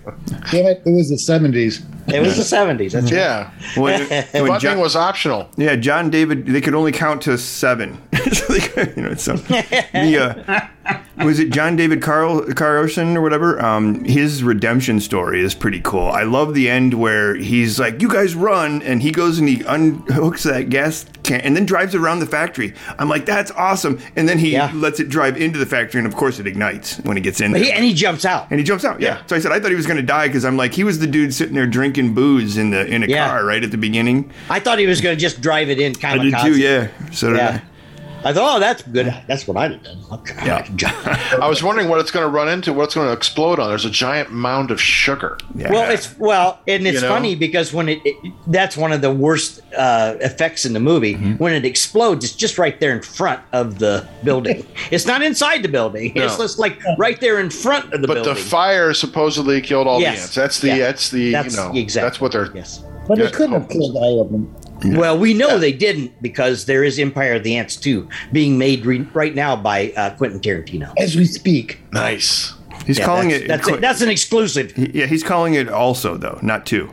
[0.51, 0.81] Damn it!
[0.85, 1.81] It was the seventies.
[2.07, 2.93] It was the seventies.
[2.93, 3.17] That's right.
[3.19, 5.49] Yeah, when, when buttoning John, was optional.
[5.57, 7.97] yeah, John David, they could only count to seven.
[8.31, 10.67] so they, could- you know, so the uh,
[11.23, 13.63] was it John David Carl Carlson or whatever?
[13.63, 16.07] Um, his redemption story is pretty cool.
[16.07, 19.57] I love the end where he's like, "You guys run," and he goes and he
[19.59, 22.73] unhooks that gas can and then drives around the factory.
[22.99, 24.71] I'm like, "That's awesome!" And then he Yeah.
[24.75, 27.51] lets it drive into the factory, and of course, it ignites when it gets in
[27.53, 27.63] there.
[27.63, 28.47] He, and he jumps out.
[28.49, 28.99] And he jumps out.
[28.99, 29.19] Yeah.
[29.19, 29.25] Yeah.
[29.27, 30.99] So I said I thought he was going to die because I'm like he was
[30.99, 33.27] the dude sitting there drinking booze in the in a Yeah.
[33.27, 34.31] car right at the beginning.
[34.49, 35.93] I thought he was going to just drive it in.
[35.93, 36.33] Kind of.
[36.33, 36.59] I did too.
[36.59, 36.87] Yeah.
[37.11, 37.59] So Yeah.
[38.25, 39.13] I thought, oh, that's good.
[39.27, 39.99] That's what I'd have done.
[40.11, 40.45] Okay.
[40.45, 40.67] Yeah.
[41.41, 43.69] I was wondering what it's going to run into, what it's going to explode on.
[43.69, 45.37] There's a giant mound of sugar.
[45.55, 45.71] Yeah.
[45.71, 47.09] Well, it's well, and it's You know?
[47.13, 48.15] funny because when it, it
[48.47, 51.15] that's one of the worst uh, effects in the movie.
[51.15, 51.33] Mm-hmm.
[51.35, 54.65] When it explodes, it's just right there in front of the building.
[54.91, 56.13] it's not inside the building.
[56.15, 58.33] It's just like right there in front of the But building.
[58.35, 60.15] the fire supposedly killed all Yes.
[60.15, 60.35] the ants.
[60.35, 60.77] That's the Yeah.
[60.77, 62.07] that's the That's you know exactly.
[62.09, 62.83] that's what they're yes.
[63.07, 63.25] But Yeah.
[63.25, 64.55] it couldn't have killed all of them.
[64.85, 68.85] Well, we know they didn't because there is Empire of the Ants 2 being made
[68.85, 70.93] re- right now by uh, Quentin Tarantino.
[70.97, 71.79] As we speak.
[71.91, 72.53] nice.
[72.85, 73.47] he's Yeah, calling that's, it.
[73.47, 74.77] That's, that's an exclusive.
[74.77, 76.89] yeah, he's calling it also though, not two.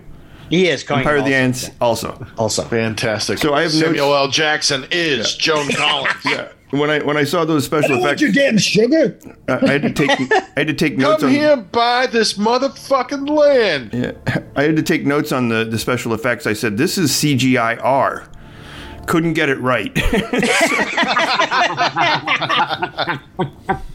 [0.50, 1.34] He is calling Empire it of the.
[1.34, 2.26] Ants also.
[2.36, 3.38] Also, Fantastic.
[3.38, 4.28] So I have Samuel notes- L.
[4.28, 6.12] Jackson is Joan Collins.
[6.24, 6.48] Yeah.
[6.70, 9.18] When I when I saw those I special don't want effects, your damn sugar.
[9.48, 11.34] uh, I had to take I had to take notes Come on.
[11.34, 13.90] here, buy this motherfucking land.
[13.92, 14.12] Yeah,
[14.54, 16.46] I had to take notes on the the special effects.
[16.46, 18.28] I said this is CGI R.
[19.06, 19.92] Couldn't get it right.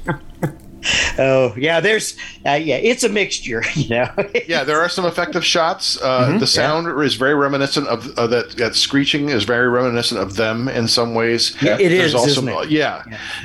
[1.19, 3.63] oh yeah, there's uh, yeah, it's a mixture.
[3.75, 4.09] You know.
[4.47, 6.01] Yeah, there are some effective shots.
[6.01, 8.51] Uh, the sound is very reminiscent of uh, that.
[8.57, 11.55] That screeching is very reminiscent of them in some ways.
[11.61, 12.69] Yeah, it There's is, isn't it?
[12.69, 13.03] Yeah,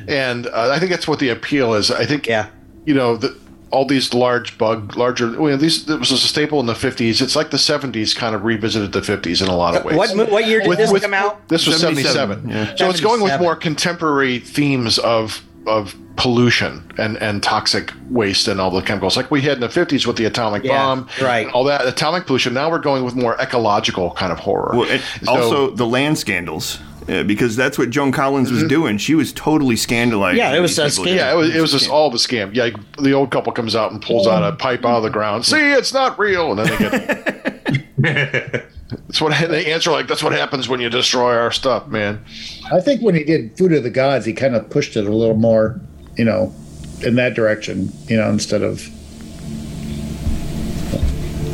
[0.09, 1.91] and uh, I think that's what the appeal is.
[1.91, 2.49] I think Yeah.
[2.87, 3.37] you know the,
[3.73, 5.39] all these large bug, larger.
[5.41, 7.21] Well, these it was a staple in the '50s.
[7.21, 9.97] It's like the '70s kind of revisited the '50s in a lot of ways.
[9.97, 11.49] what mo- what year did With- this with- come out?
[11.49, 12.49] This was 77, 77.
[12.49, 12.75] yeah.
[12.77, 18.61] So it's going with more contemporary themes of of pollution and, and toxic waste and
[18.61, 21.47] all the chemicals like we had in the 50s with the atomic Yeah, bomb right.
[21.49, 25.03] all that atomic pollution now we're going with more ecological kind of horror Well, and
[25.25, 26.79] So- also the land scandals.
[27.09, 28.97] uh, because that's what Joan Collins was doing.
[28.99, 30.37] She was totally scandalized.
[30.39, 31.15] Yeah, it was a scam.
[31.17, 32.55] yeah, it was, it was just all the scam.
[32.55, 35.45] Yeah, the old couple comes out and pulls out a pipe out of the ground.
[35.45, 38.67] See, it's not real, and then they get.
[38.91, 40.09] That's what they answer like.
[40.09, 42.25] That's what happens when you destroy our stuff, man.
[42.73, 45.13] I think when he did Food of the Gods, he kind of pushed it a
[45.13, 45.81] little more,
[46.17, 46.55] you know,
[47.03, 48.89] in that direction, you know, instead of.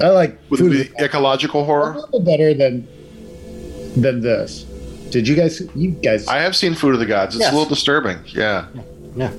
[0.02, 2.86] I like With Food of the the Gods ecological a horror, little better than
[3.96, 4.64] than this.
[5.10, 5.62] Did you guys?
[5.74, 6.28] You guys?
[6.28, 7.34] I have seen Food of the Gods.
[7.34, 7.52] It's Yes.
[7.52, 8.18] a little disturbing.
[8.26, 8.66] Yeah,
[9.16, 9.30] Yeah.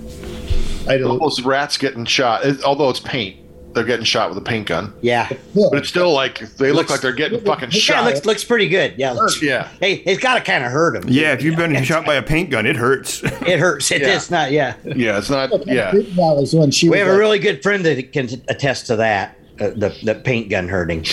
[0.87, 1.19] I all don't.
[1.19, 2.43] those rats getting shot.
[2.45, 3.35] It, although it's paint,
[3.73, 4.91] they're getting shot with a paint gun.
[5.01, 5.29] Yeah.
[5.53, 8.05] But it's still like they look like they're getting fucking Yeah, shot.
[8.05, 8.95] looks looks pretty good.
[8.97, 9.11] Yeah.
[9.11, 9.67] looks- Yeah.
[9.79, 11.09] Hey, it's got to kind of hurt them.
[11.11, 13.21] Yeah, if you've been shot by a paint gun, it hurts.
[13.47, 13.91] It hurts.
[13.91, 14.15] It Yeah.
[14.15, 14.51] is not.
[14.51, 14.73] Yeah.
[14.83, 15.51] Yeah, it's not.
[15.67, 18.95] Yeah, was when she We was have a really good friend that can attest to
[18.97, 19.35] that.
[19.59, 21.03] Uh, the the paint gun hurting.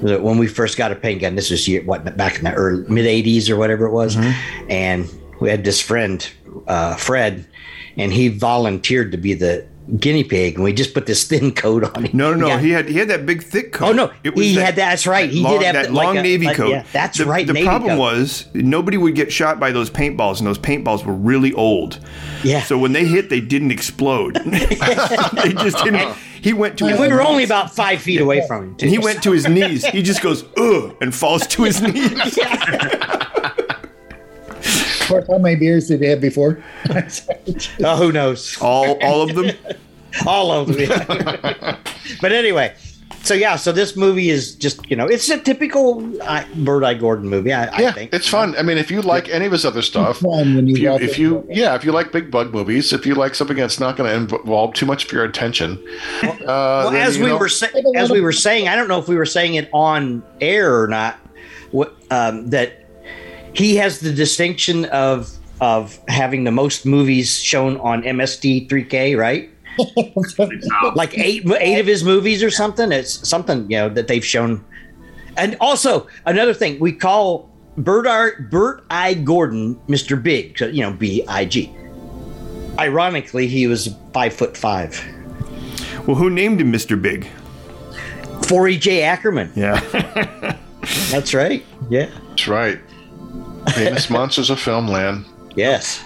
[0.00, 2.84] When we first got a paint gun, this was year, what back in the early
[2.88, 4.16] mid '80s or whatever it was,
[4.68, 5.08] and
[5.40, 6.26] we had this friend,
[6.68, 7.46] uh, Fred,
[7.96, 9.64] and he volunteered to be the
[9.98, 12.16] guinea pig, and we just put this thin coat on him.
[12.16, 12.46] No, no, no.
[12.48, 12.58] Yeah.
[12.60, 13.90] He had he had that big thick coat.
[13.90, 14.12] Oh, no.
[14.24, 15.28] It was He had- that's right.
[15.30, 16.70] He long, did have that like long a- navy like- coat.
[16.70, 17.98] yeah, that's the, right, The navy problem coat.
[18.00, 21.98] was nobody would get shot by those paintballs, and those paintballs were really old.
[22.44, 22.62] Yeah.
[22.62, 24.34] So when they hit, they didn't explode.
[24.44, 26.16] they just didn't.
[26.42, 28.74] He went to And his we were only about five feet away from him.
[28.76, 28.84] Too.
[28.86, 29.84] and he went to his knees.
[29.84, 32.38] He just goes ugh and falls to his knees.
[35.10, 36.62] Of course, how many beers did they have before?
[37.82, 38.56] Oh, who knows?
[38.60, 39.50] All all of them.
[40.26, 40.80] All of them.
[40.80, 41.76] yeah.
[42.20, 42.74] but anyway,
[43.22, 46.94] so yeah, so this movie is just you know it's a typical uh, Bert I.
[46.94, 47.52] Gordon movie.
[47.52, 48.54] I, I think it's fun.
[48.56, 50.94] I mean, if you like any of his other stuff, fun when you if you,
[51.08, 53.96] if you yeah, if you like big bug movies, if you like something that's not
[53.96, 55.72] going to involve too much of your attention,
[56.22, 58.98] uh, well, then, as we know- were sa- as we were saying, I don't know
[59.00, 61.18] if we were saying it on air or not.
[61.72, 62.79] What um, that
[63.54, 69.50] he has the distinction of of having the most movies shown on MST3K, right?
[70.96, 72.92] like eight eight of his movies or something.
[72.92, 74.64] It's something you know that they've shown.
[75.36, 80.20] And also another thing, we call Bert Art Bert I Gordon Mr.
[80.20, 81.74] Big, so, you know B I G.
[82.78, 85.02] Ironically, he was five foot five.
[86.06, 87.00] Well, who named him Mr.
[87.00, 87.28] Big?
[88.50, 89.02] 4E.J.
[89.02, 89.52] Ackerman.
[89.54, 89.78] Yeah.
[91.10, 91.64] That's right.
[91.88, 92.10] Yeah.
[92.30, 92.80] That's right.
[93.74, 95.24] Famous monsters of Film, filmland.
[95.56, 96.02] Yes.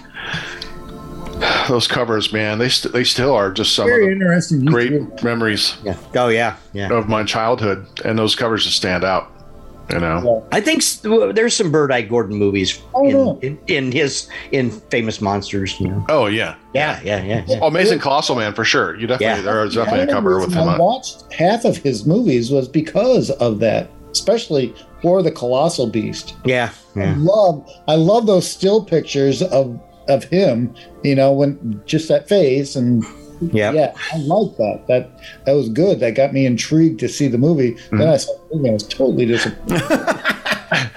[1.67, 4.63] Those covers, man, they st- they still are just some Very of interesting.
[4.63, 5.97] the great memories Yeah.
[6.15, 6.55] Oh yeah.
[6.73, 6.89] Yeah.
[6.93, 9.31] of my childhood, and those covers just stand out.
[9.91, 12.01] You know, I think s- there's some Bert I.
[12.01, 13.39] Gordon movies Oh, in, no.
[13.43, 15.79] in, in his in Famous Monsters.
[15.79, 16.05] You know.
[16.09, 16.99] oh yeah, Yeah.
[17.03, 17.21] Yeah.
[17.23, 17.43] Yeah.
[17.47, 17.59] yeah.
[17.61, 18.95] oh, Amazing Colossal Man for sure.
[18.95, 19.41] You definitely Yeah.
[19.43, 20.67] there is definitely a cover with him.
[20.69, 20.79] I on.
[20.79, 26.35] watched half of his movies was because of that, especially for the Colossal Beast.
[26.45, 26.71] Yeah.
[26.95, 30.73] I love I love those still pictures of of him,
[31.03, 33.03] you know, when just that face and
[33.51, 33.73] Yeah.
[33.73, 34.85] yeah, I like that.
[34.87, 35.09] That
[35.45, 35.99] that was good.
[35.99, 37.73] That got me intrigued to see the movie.
[37.73, 37.97] Mm-hmm.
[37.97, 39.81] Then I saw the movie, I was totally disappointed.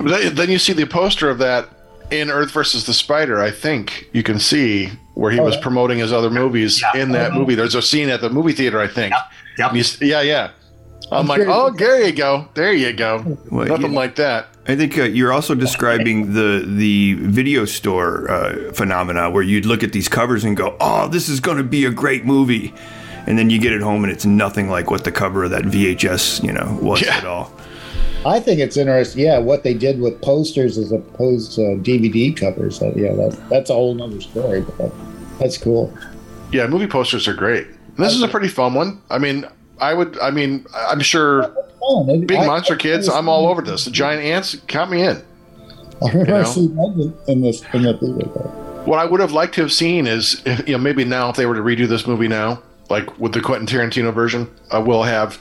[0.00, 1.68] Then then you see the poster of that
[2.10, 3.42] in Earth versus the Spider.
[3.42, 5.62] I think you can see where he Oh, was yeah.
[5.62, 7.02] promoting his other movies Yeah.
[7.02, 7.54] in that movie.
[7.54, 9.12] There's a scene at the movie theater, I think.
[9.58, 9.70] Yep.
[9.72, 10.50] And you yeah, yeah.
[11.12, 13.38] I'm I'm like, oh, there you go, there you go.
[13.50, 13.98] Well, Nothing yeah.
[13.98, 14.48] like that.
[14.66, 19.82] I think uh, you're also describing the the video store uh, phenomena where you'd look
[19.82, 22.72] at these covers and go, "Oh, this is going to be a great movie,"
[23.26, 25.64] and then you get it home and it's nothing like what the cover of that
[25.64, 27.18] VHS, you know, was Yeah.
[27.18, 27.52] at all.
[28.26, 29.22] I think it's interesting.
[29.22, 32.78] Yeah, what they did with posters as opposed to DVD covers.
[32.78, 34.62] That, yeah, that's that's a whole nother story.
[34.62, 34.92] But that,
[35.38, 35.92] that's cool.
[36.52, 37.66] Yeah, movie posters are great.
[37.98, 39.02] This is a pretty fun one.
[39.10, 39.44] I mean,
[39.80, 40.18] I would.
[40.20, 41.54] I mean, I'm sure.
[41.82, 43.84] Oh, Big I- Monster I- Kids, I'm all over this.
[43.84, 45.22] The Giant Ants, count me in.
[46.02, 46.44] I remember you know?
[46.44, 48.50] seeing that in this in the theater.
[48.84, 51.36] What I would have liked to have seen is, if, you know, maybe now if
[51.36, 55.04] they were to redo this movie now, like with the Quentin Tarantino version, uh, we'll
[55.04, 55.40] have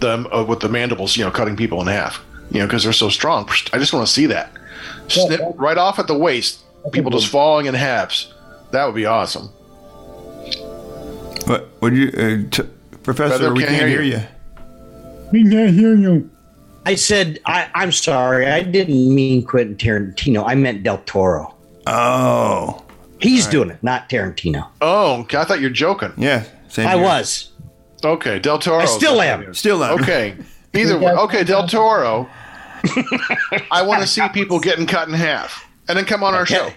[0.00, 2.92] them uh, with the mandibles, you know, cutting people in half, you know, because they're
[2.92, 3.48] so strong.
[3.72, 4.52] I just want to see that.
[5.08, 8.32] Snip that- right off at the waist, people just falling in halves.
[8.72, 9.46] That would be awesome.
[11.46, 11.68] What?
[11.78, 12.68] What you, uh, t-
[13.06, 13.38] Professor?
[13.38, 14.18] Fether, we can't can't hear hear you.
[14.18, 15.42] you.
[15.44, 16.30] We can't hear you.
[16.84, 18.46] I said I, I'm sorry.
[18.48, 20.44] I didn't mean Quentin Tarantino.
[20.46, 21.54] I meant Del Toro.
[21.86, 22.82] Oh,
[23.20, 24.68] He's doing it, not Tarantino.
[24.82, 26.12] Oh, okay, I thought you're joking.
[26.18, 26.44] yeah.
[26.68, 27.02] Same I here.
[27.04, 27.50] was.
[28.04, 28.78] Okay, Del Toro.
[28.82, 29.54] I still am.
[29.54, 30.00] Still not.
[30.00, 30.36] Okay,
[30.74, 31.12] either way.
[31.12, 32.28] Okay, Del Toro.
[33.70, 36.70] I want to see people getting cut in half, and then come on our show.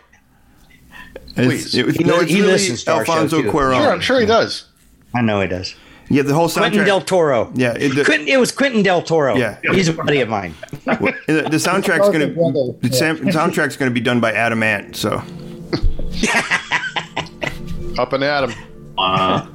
[1.35, 1.75] It's, Please.
[1.75, 3.51] it was, He know- it's he really listens to our show, Alfonso too.
[3.51, 3.77] Cuarón.
[3.81, 4.65] Sure, I'm sure he does.
[5.13, 5.75] I know he does.
[6.09, 6.85] Yeah, the whole Quentin.
[6.85, 7.51] Del Toro.
[7.55, 9.35] yeah, it, the, Quentin, it was Quentin Del Toro.
[9.37, 9.59] Yeah.
[9.71, 10.55] He's a buddy of mine.
[10.85, 12.73] the, the soundtrack's gonna are brother.
[12.81, 14.95] the sam- soundtrack's gonna be done by Adam Ant.
[14.95, 15.21] So
[17.97, 18.55] Up and at him.
[18.97, 19.47] Up,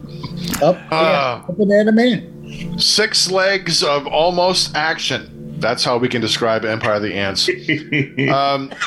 [0.62, 2.78] Uh, yeah, up and at a man.
[2.78, 5.30] Six legs of almost action.
[5.58, 7.48] That's how we can describe Empire of the Ants.
[7.48, 8.70] Um,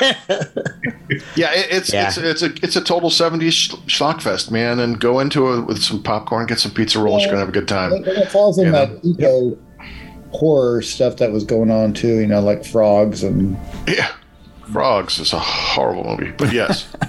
[1.36, 2.08] yeah, it, it's Yeah.
[2.08, 4.78] it's it's a it's a total '70s sh- schlock fest, man.
[4.78, 7.22] And go into it with some popcorn, get some pizza rolls.
[7.22, 7.92] You're gonna have a good time.
[7.92, 9.58] It, it falls in You that eco
[10.32, 12.18] horror stuff that was going on too.
[12.18, 14.10] You know, like frogs and Yeah,
[14.72, 16.86] Frogs is a horrible movie, but yes,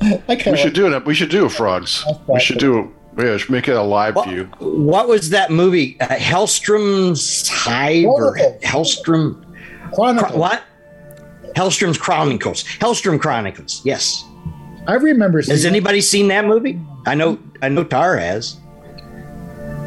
[0.00, 1.04] I we kind should of do it.
[1.04, 2.04] We should do frogs.
[2.28, 2.92] We should do.
[3.18, 4.44] Yeah, we should make it a live What, view.
[4.58, 5.98] what was that movie?
[6.00, 8.62] Uh, Hellstrom's Hive or Chronicles.
[8.62, 9.92] Hellstrom?
[9.94, 10.38] Chronicle.
[10.38, 10.62] What?
[11.54, 12.64] Hellstrom's Chronicles.
[12.64, 13.82] Hellstrom Chronicles.
[13.84, 14.24] Yes.
[14.86, 15.38] I remember.
[15.38, 16.80] Has seeing- anybody seen that movie?
[17.06, 17.38] I know.
[17.60, 18.56] I know Tarr has.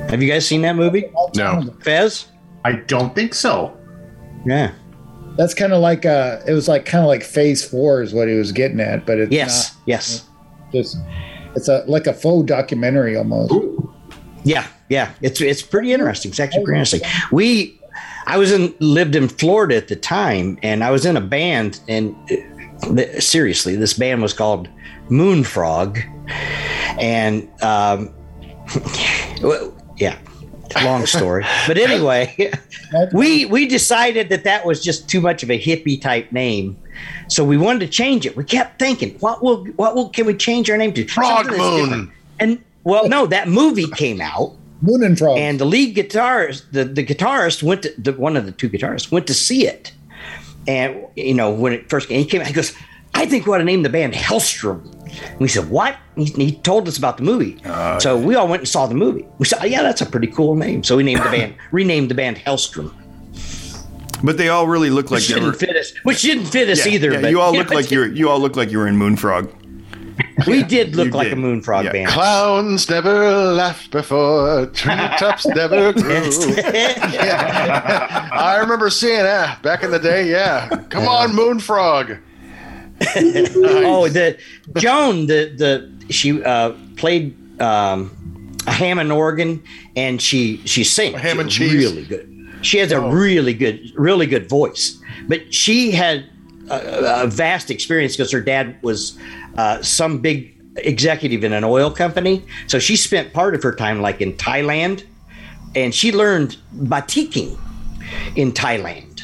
[0.09, 1.05] Have you guys seen that movie?
[1.35, 1.63] No.
[1.81, 2.27] Fez?
[2.63, 3.75] I don't think so.
[4.45, 4.71] Yeah.
[5.35, 8.27] That's kind of like uh, it was like kind of like Phase Four is what
[8.27, 9.75] he was getting at, but it's Yes.
[9.88, 10.23] Yes.
[10.63, 10.97] not just
[11.55, 13.53] it's a like a faux documentary almost.
[14.43, 16.31] Yeah, yeah, it's it's pretty interesting.
[16.31, 17.09] It's actually pretty interesting.
[17.31, 17.79] We,
[18.27, 21.79] I was in lived in Florida at the time, and I was in a band,
[21.87, 24.69] and uh, th- seriously, this band was called
[25.09, 25.97] Moonfrog,
[26.99, 28.13] and um,
[29.41, 30.19] well, yeah,
[30.83, 32.51] long story, but anyway,
[33.13, 36.77] we we decided that that was just too much of a hippie type name.
[37.27, 38.36] So we wanted to change it.
[38.36, 41.08] We kept thinking, what will what will can we change our name to?
[41.08, 41.89] Frog Moon.
[41.89, 42.12] different.
[42.39, 45.38] And well, no, that movie came out, Moon and Frog.
[45.38, 49.12] and the lead guitarist, the, the guitarist went to the, one of the two guitarists
[49.12, 49.91] went to see it,
[50.67, 52.73] and you know when it first came, he came out, he goes,
[53.13, 54.91] "I think we ought to name the band Hellstrom."
[55.31, 58.47] And we said, "What?" He, he told us about the movie, oh, so we all
[58.47, 59.25] went and saw the movie.
[59.39, 62.15] We said, "Yeah, that's a pretty cool name." So we named the band, renamed the
[62.15, 62.93] band Hellstrom,
[64.23, 65.93] But they all really look like which they didn't fit us.
[66.04, 67.12] Which didn't fit us Yeah, either.
[67.13, 68.97] yeah, but you all know, look like you're You all look like you were in
[68.97, 69.51] Moonfrog.
[70.47, 71.34] We did look You like did.
[71.34, 71.91] a Moonfrog Yeah.
[71.91, 72.08] band.
[72.10, 76.32] Clowns never laughed before, treetops never grew.
[76.58, 78.30] yeah.
[78.34, 80.30] I remember seeing that back in the day.
[80.30, 82.17] Yeah, come on, Moonfrog.
[83.17, 84.38] Oh, the
[84.78, 88.12] Joan, the the she uh, played um,
[88.67, 89.62] a Hammond organ,
[89.95, 91.73] and she she sings Ham and cheese.
[91.73, 92.32] really good.
[92.65, 94.99] She has a really good, really good voice.
[95.28, 96.25] But she had
[96.69, 99.17] a, a vast experience because her dad was
[99.58, 102.43] uh, some big executive in an oil company.
[102.67, 105.06] So she spent part of her time like in Thailand,
[105.75, 107.58] and she learned batiking
[108.36, 109.21] in Thailand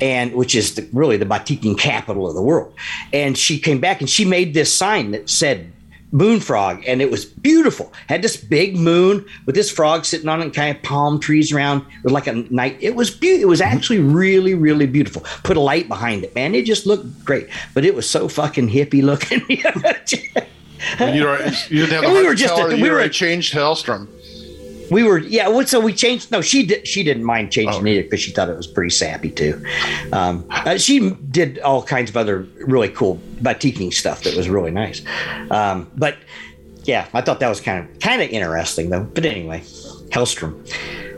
[0.00, 2.74] and which is the, really the batiking capital of the world.
[3.12, 5.72] And she came back and she made this sign that said
[6.12, 7.92] Moonfrog, and it was beautiful.
[8.06, 11.84] Had this big moon with this frog sitting on it, kind of palm trees around
[12.04, 12.76] with like a night.
[12.80, 13.42] It was beautiful.
[13.42, 13.76] It was mm-hmm.
[13.76, 15.22] actually really, really beautiful.
[15.42, 16.54] Put a light behind it, man.
[16.54, 19.42] It just looked great, but it was so fucking hippie looking.
[20.98, 24.08] You, don't- you didn't have we were just a- we were were a- changed Hellstrom.
[24.92, 28.20] We were yeah so we changed no she did she didn't mind changing it because
[28.20, 29.64] she thought it was pretty sappy too.
[30.12, 34.70] Um, uh, she did all kinds of other really cool batiking stuff that was really
[34.70, 35.02] nice.
[35.50, 36.16] Um, but
[36.84, 39.04] yeah i thought that was kind of kind of interesting though.
[39.04, 39.60] But anyway
[40.10, 40.52] hellstrom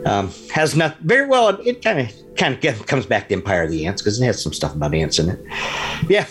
[0.05, 3.71] um, has not very well it kind of kind of comes back to empire of
[3.71, 5.39] the ants because it has some stuff about ants in it.
[6.07, 6.25] Yeah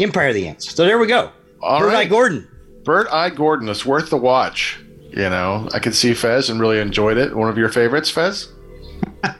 [0.00, 0.74] empire of the ants.
[0.74, 1.30] So there we go.
[1.60, 2.04] All Bert I.
[2.04, 2.48] gordon.
[2.84, 3.30] Bert I.
[3.30, 4.80] Gordon, it's worth the watch.
[5.12, 7.36] You know, I could see Fez and really enjoyed it.
[7.36, 8.48] One of your favorites, Fez?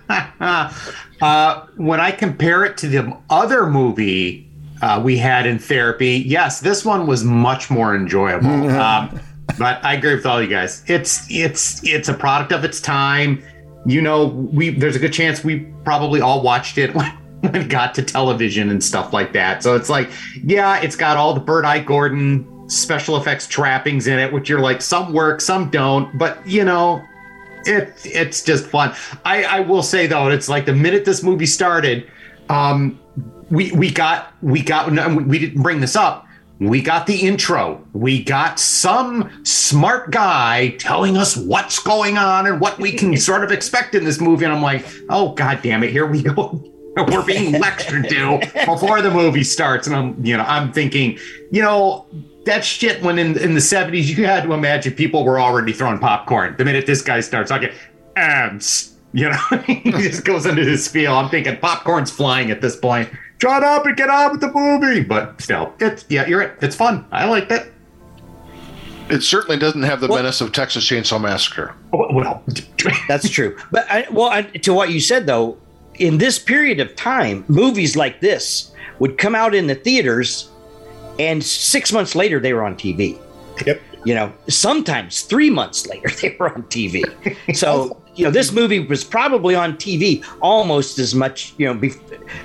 [1.22, 4.50] Uh, when I compare it to the other movie
[4.82, 8.68] uh, we had in therapy, yes, this one was much more enjoyable.
[8.70, 9.20] um,
[9.56, 10.82] but I agree with all you guys.
[10.88, 13.40] It's it's it's a product of its time.
[13.86, 17.06] You know, we there's a good chance we probably all watched it when,
[17.40, 19.62] when it got to television and stuff like that.
[19.62, 20.10] So it's like,
[20.42, 21.78] yeah, it's got all the Bert I.
[21.78, 26.16] Gordon special effects trappings in it, which you're like, some work, some don't.
[26.18, 27.02] But you know,
[27.66, 28.94] it it's just fun.
[29.24, 32.10] I I will say though, it's like the minute this movie started,
[32.48, 32.98] um,
[33.50, 34.90] we we got we got
[35.26, 36.26] we didn't bring this up.
[36.58, 37.84] We got the intro.
[37.92, 43.42] We got some smart guy telling us what's going on and what we can sort
[43.42, 44.44] of expect in this movie.
[44.44, 46.62] And I'm like, oh god damn it, here we go.
[46.96, 49.86] We're being lectured to before the movie starts.
[49.86, 51.18] And I'm, you know, I'm thinking,
[51.50, 52.06] you know,
[52.46, 55.98] that shit when in, in the 70s, you had to imagine people were already throwing
[55.98, 56.54] popcorn.
[56.58, 57.70] The minute this guy starts talking,
[58.16, 61.14] abs, you know, he just goes into this spiel.
[61.14, 63.08] I'm thinking popcorn's flying at this point.
[63.40, 65.02] Shut up and get on with the movie.
[65.02, 66.52] But still, it's, yeah, you're right.
[66.62, 67.04] It's fun.
[67.12, 67.72] I liked it.
[69.08, 71.74] It certainly doesn't have the Well- menace of Texas Chainsaw Massacre.
[71.92, 72.42] Oh, well,
[73.08, 73.56] That's true.
[73.70, 75.58] But I, well, I, to what you said though,
[75.96, 80.48] in this period of time, movies like this would come out in the theaters,
[81.18, 83.18] and six months later they were on TV.
[83.66, 83.80] Yep.
[84.04, 87.04] You know, sometimes three months later they were on TV.
[87.56, 91.92] So you know, this movie was probably on TV almost as much, you know, be,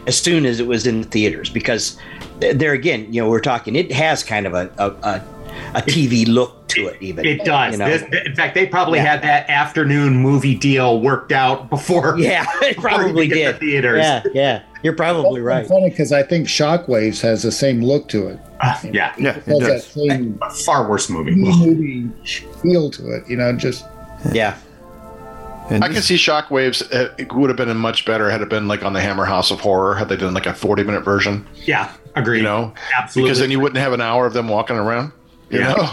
[0.05, 1.97] as soon as it was in the theaters because
[2.39, 3.75] there again, you know, we're talking.
[3.75, 5.23] It has kind of a a, a,
[5.75, 7.25] a TV look to it, even.
[7.25, 7.73] It does.
[7.73, 7.87] You know?
[7.89, 9.11] This, in fact, they probably Yeah.
[9.11, 12.15] had that afternoon movie deal worked out before.
[12.17, 13.53] yeah, it probably did.
[13.53, 13.99] to theaters.
[13.99, 15.65] Yeah, yeah, you're probably right.
[15.67, 18.39] Funny because I think Shockwaves has the same look to it.
[18.91, 19.13] yeah.
[19.17, 19.85] Yeah, It it has that does.
[19.87, 21.35] same A far worse movie.
[21.35, 22.09] movie
[22.61, 23.29] feel to it.
[23.29, 23.85] You know, just
[24.33, 24.55] Yeah.
[25.69, 26.81] And I can see Shockwaves.
[26.93, 29.51] uh, It would have been much better had it been like on the Hammer House
[29.51, 29.95] of Horror.
[29.95, 32.37] Had they done like a forty-minute version, Yeah, agree.
[32.37, 33.27] you know, absolutely.
[33.29, 35.11] because then you wouldn't have an hour of them walking around.
[35.49, 35.73] You Yeah.
[35.73, 35.89] know,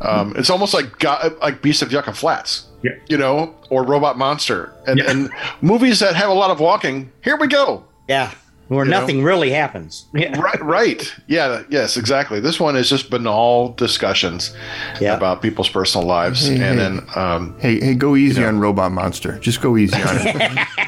[0.08, 2.64] um, it's almost like Go- like Beast of Yucca Flats.
[2.82, 2.92] Yeah.
[3.06, 5.10] You know, or Robot Monster, and Yeah.
[5.10, 5.30] and
[5.60, 7.12] movies that have a lot of walking.
[7.22, 7.84] Here we go.
[8.08, 8.32] Yeah.
[8.68, 9.00] Where You know?
[9.00, 10.06] nothing really happens.
[10.14, 10.38] Yeah.
[10.40, 11.14] Right, right.
[11.26, 12.40] Yeah, yes, exactly.
[12.40, 14.54] This one is just banal discussions
[15.00, 15.14] Yeah.
[15.16, 19.38] about people's personal lives, and then um, Hey, hey, go easy on Robot Monster.
[19.40, 20.68] Just go easy on it.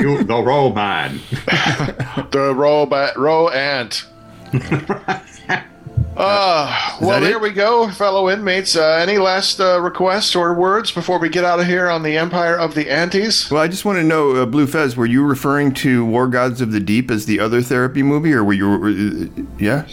[0.00, 1.10] You- the robot.
[2.30, 4.06] the robot row ant.
[6.16, 7.40] Uh, well, there it?
[7.40, 8.74] we go, fellow inmates.
[8.74, 12.16] Uh, any last uh, requests or words before we get out of here on the
[12.16, 13.50] Empire of the Antes?
[13.50, 16.60] well, I just want to know, uh, Blue Fez, were you referring to War Gods
[16.60, 19.30] of the Deep as the other therapy movie, or were you?
[19.36, 19.86] Uh, yeah.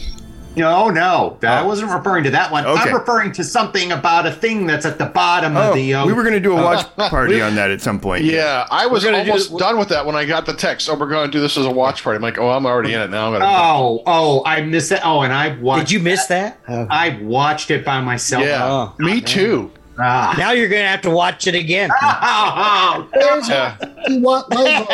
[0.55, 2.65] No, no, I wasn't referring to that one.
[2.65, 2.81] Okay.
[2.89, 5.93] I'm referring to something about a thing that's at the bottom Oh, of the.
[5.95, 8.23] Uh, we were going to do a watch party on that at some point.
[8.23, 10.89] Yeah, I was gonna do- almost done with that when I got the text.
[10.89, 12.17] Oh, we're going to do this as a watch party.
[12.17, 13.27] I'm like, oh, I'm already in it now.
[13.33, 15.01] I'm gonna Oh, oh, I missed it.
[15.03, 15.87] Oh, and I watched.
[15.87, 16.59] Did you miss that?
[16.67, 18.43] I watched it by myself.
[18.43, 18.93] yeah, Oh.
[18.99, 19.71] me too.
[19.99, 20.33] Ah.
[20.37, 21.89] Now you're gonna have to watch it again.
[22.01, 23.77] Yeah.
[24.07, 24.87] You want Lego.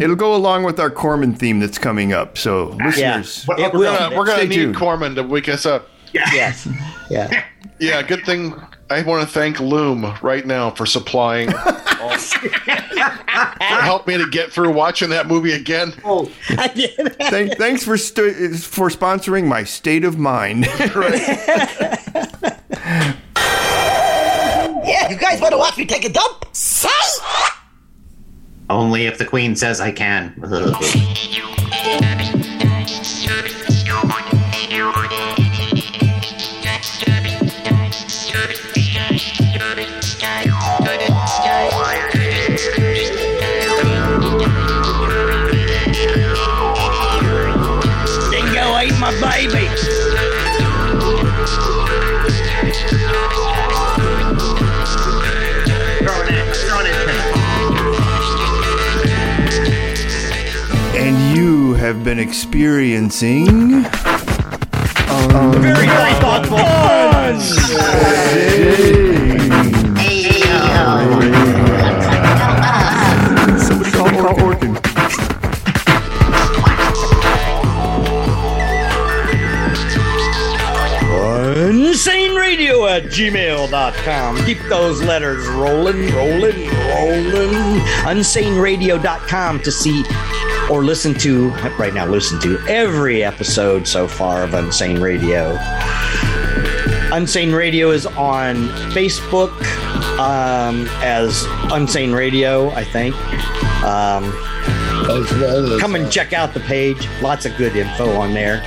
[0.00, 2.36] It'll go along with our Corman theme that's coming up.
[2.36, 4.76] So, listeners, But It We're gonna, we're gonna need tuned.
[4.76, 5.88] Corman to wake us up.
[6.12, 6.68] Yes.
[7.10, 7.44] Yeah.
[7.78, 8.54] Yeah, good thing.
[8.88, 11.52] I want to thank Loom right now for supplying,
[12.00, 12.48] all, for
[13.58, 15.92] help me to get through watching that movie again.
[16.04, 20.66] Oh, thank, thanks for st- for sponsoring my state of mind.
[20.78, 23.18] Yeah,
[25.12, 26.46] you guys want to watch me take a dump?
[26.52, 26.88] Say!
[28.70, 30.32] only if the queen says I can.
[61.82, 63.82] have been experiencing.
[63.82, 65.86] Very, um, very
[66.22, 66.58] thoughtful.
[73.58, 74.76] Somebody call Orkin.
[81.68, 84.44] Unsane Radio at gmail.com.
[84.44, 87.80] Keep those letters rolling, rolling, rolling.
[88.06, 90.04] Unsaneradio.com to see
[90.72, 95.54] or listen to, right now, listen to every episode so far of Unsane Radio.
[97.12, 98.56] Unsane Radio is on
[98.94, 99.52] Facebook
[100.18, 103.14] um, as Unsane Radio, I think.
[103.84, 104.32] Um,
[105.78, 107.06] come and check out the page.
[107.20, 108.62] Lots of good info on there.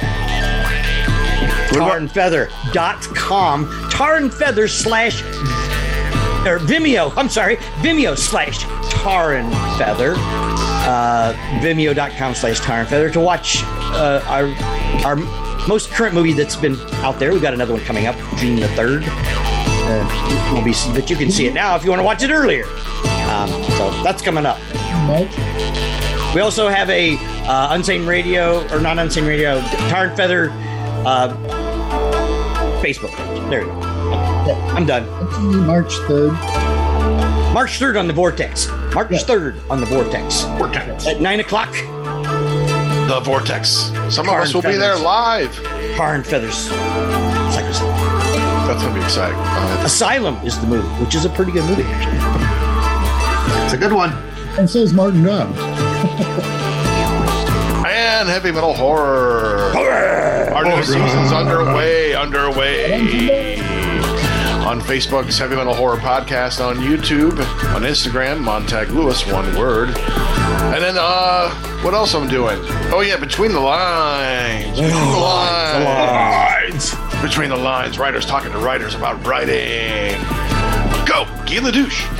[1.71, 3.89] Tarrandfether.com.
[3.89, 5.23] Tarr and Fether slash
[6.45, 7.11] or Vimeo.
[7.17, 10.13] I'm sorry, Vimeo slash Tarr and Fether.
[10.85, 14.45] Uh, Vimeo.com slash Tarr and Fether to watch uh, our
[15.05, 15.15] our
[15.67, 17.33] most current movie that's been out there.
[17.33, 19.03] We've got another one coming up June the third.
[19.07, 22.31] Uh, will be, but you can see it now if you want to watch it
[22.31, 22.65] earlier.
[23.29, 24.59] Um, so that's coming up.
[26.35, 27.15] We also have a
[27.45, 30.49] uh, Unsane Radio or not Unsane Radio Tarr and Fether
[31.05, 31.33] uh,
[32.83, 33.15] Facebook.
[33.49, 33.79] There you go.
[34.75, 35.07] I'm done.
[35.65, 36.33] March 3rd.
[37.53, 38.67] March 3rd on the Vortex.
[38.95, 40.43] March 3rd on the Vortex.
[40.57, 41.05] Vortex.
[41.05, 43.91] At 9 o'clock, The Vortex.
[44.09, 45.53] Some Tar of us and will be there live.
[45.97, 46.69] Tarr and Fethers.
[47.51, 49.37] It's That's gonna be exciting.
[49.37, 53.65] Uh, Asylum is the movie, which is a pretty good movie, actually.
[53.65, 54.11] It's a good one.
[54.57, 55.53] And so is Martin Dunn.
[57.85, 59.73] and heavy metal horror.
[60.55, 63.54] Our new season's underway, underway.
[64.75, 67.39] On Facebook's Heavy Metal Horror Podcast, on YouTube,
[67.73, 69.87] on Instagram, Montag Lewis, one word.
[69.87, 71.49] And then, uh,
[71.81, 72.57] what else I'm doing?
[72.91, 74.77] Oh yeah, between the lines.
[74.77, 76.93] Between the lines.
[77.21, 77.97] Between the lines.
[77.97, 80.19] Writers talking to writers about writing.
[81.05, 82.05] Go, Gila Douche.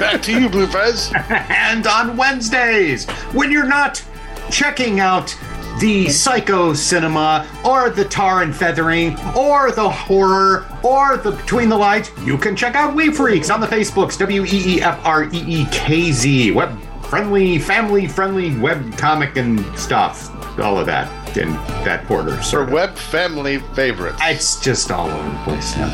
[0.00, 1.12] Back to you, Blue Fez.
[1.28, 4.02] and on Wednesdays, when you're not
[4.50, 5.36] checking out
[5.80, 11.76] the psycho cinema or the tar and feathering or the horror or the between the
[11.76, 15.24] lights, you can check out Wee Freekz on the Facebooks, W E E F R
[15.24, 21.36] E E K Z, web friendly, family friendly web comic and stuff, all of that
[21.36, 21.52] in
[21.84, 22.36] that quarter.
[22.38, 24.18] For So web family favorites.
[24.22, 25.88] it's just all over the place now.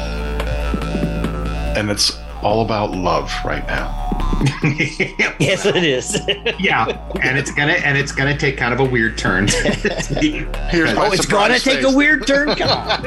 [1.77, 4.04] And it's all about love right now.
[5.41, 6.19] Yes, it is.
[6.59, 6.87] yeah,
[7.21, 9.49] and it's gonna and it's gonna take kind of a weird turn.
[9.49, 12.55] Here's oh, it's gonna surprise take a weird turn.
[12.55, 13.05] Come on.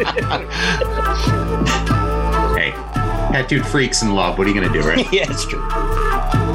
[2.58, 2.72] hey,
[3.32, 4.38] tattooed freaks in love.
[4.38, 5.00] What are you gonna do, right?
[5.12, 6.47] yeah, it's true.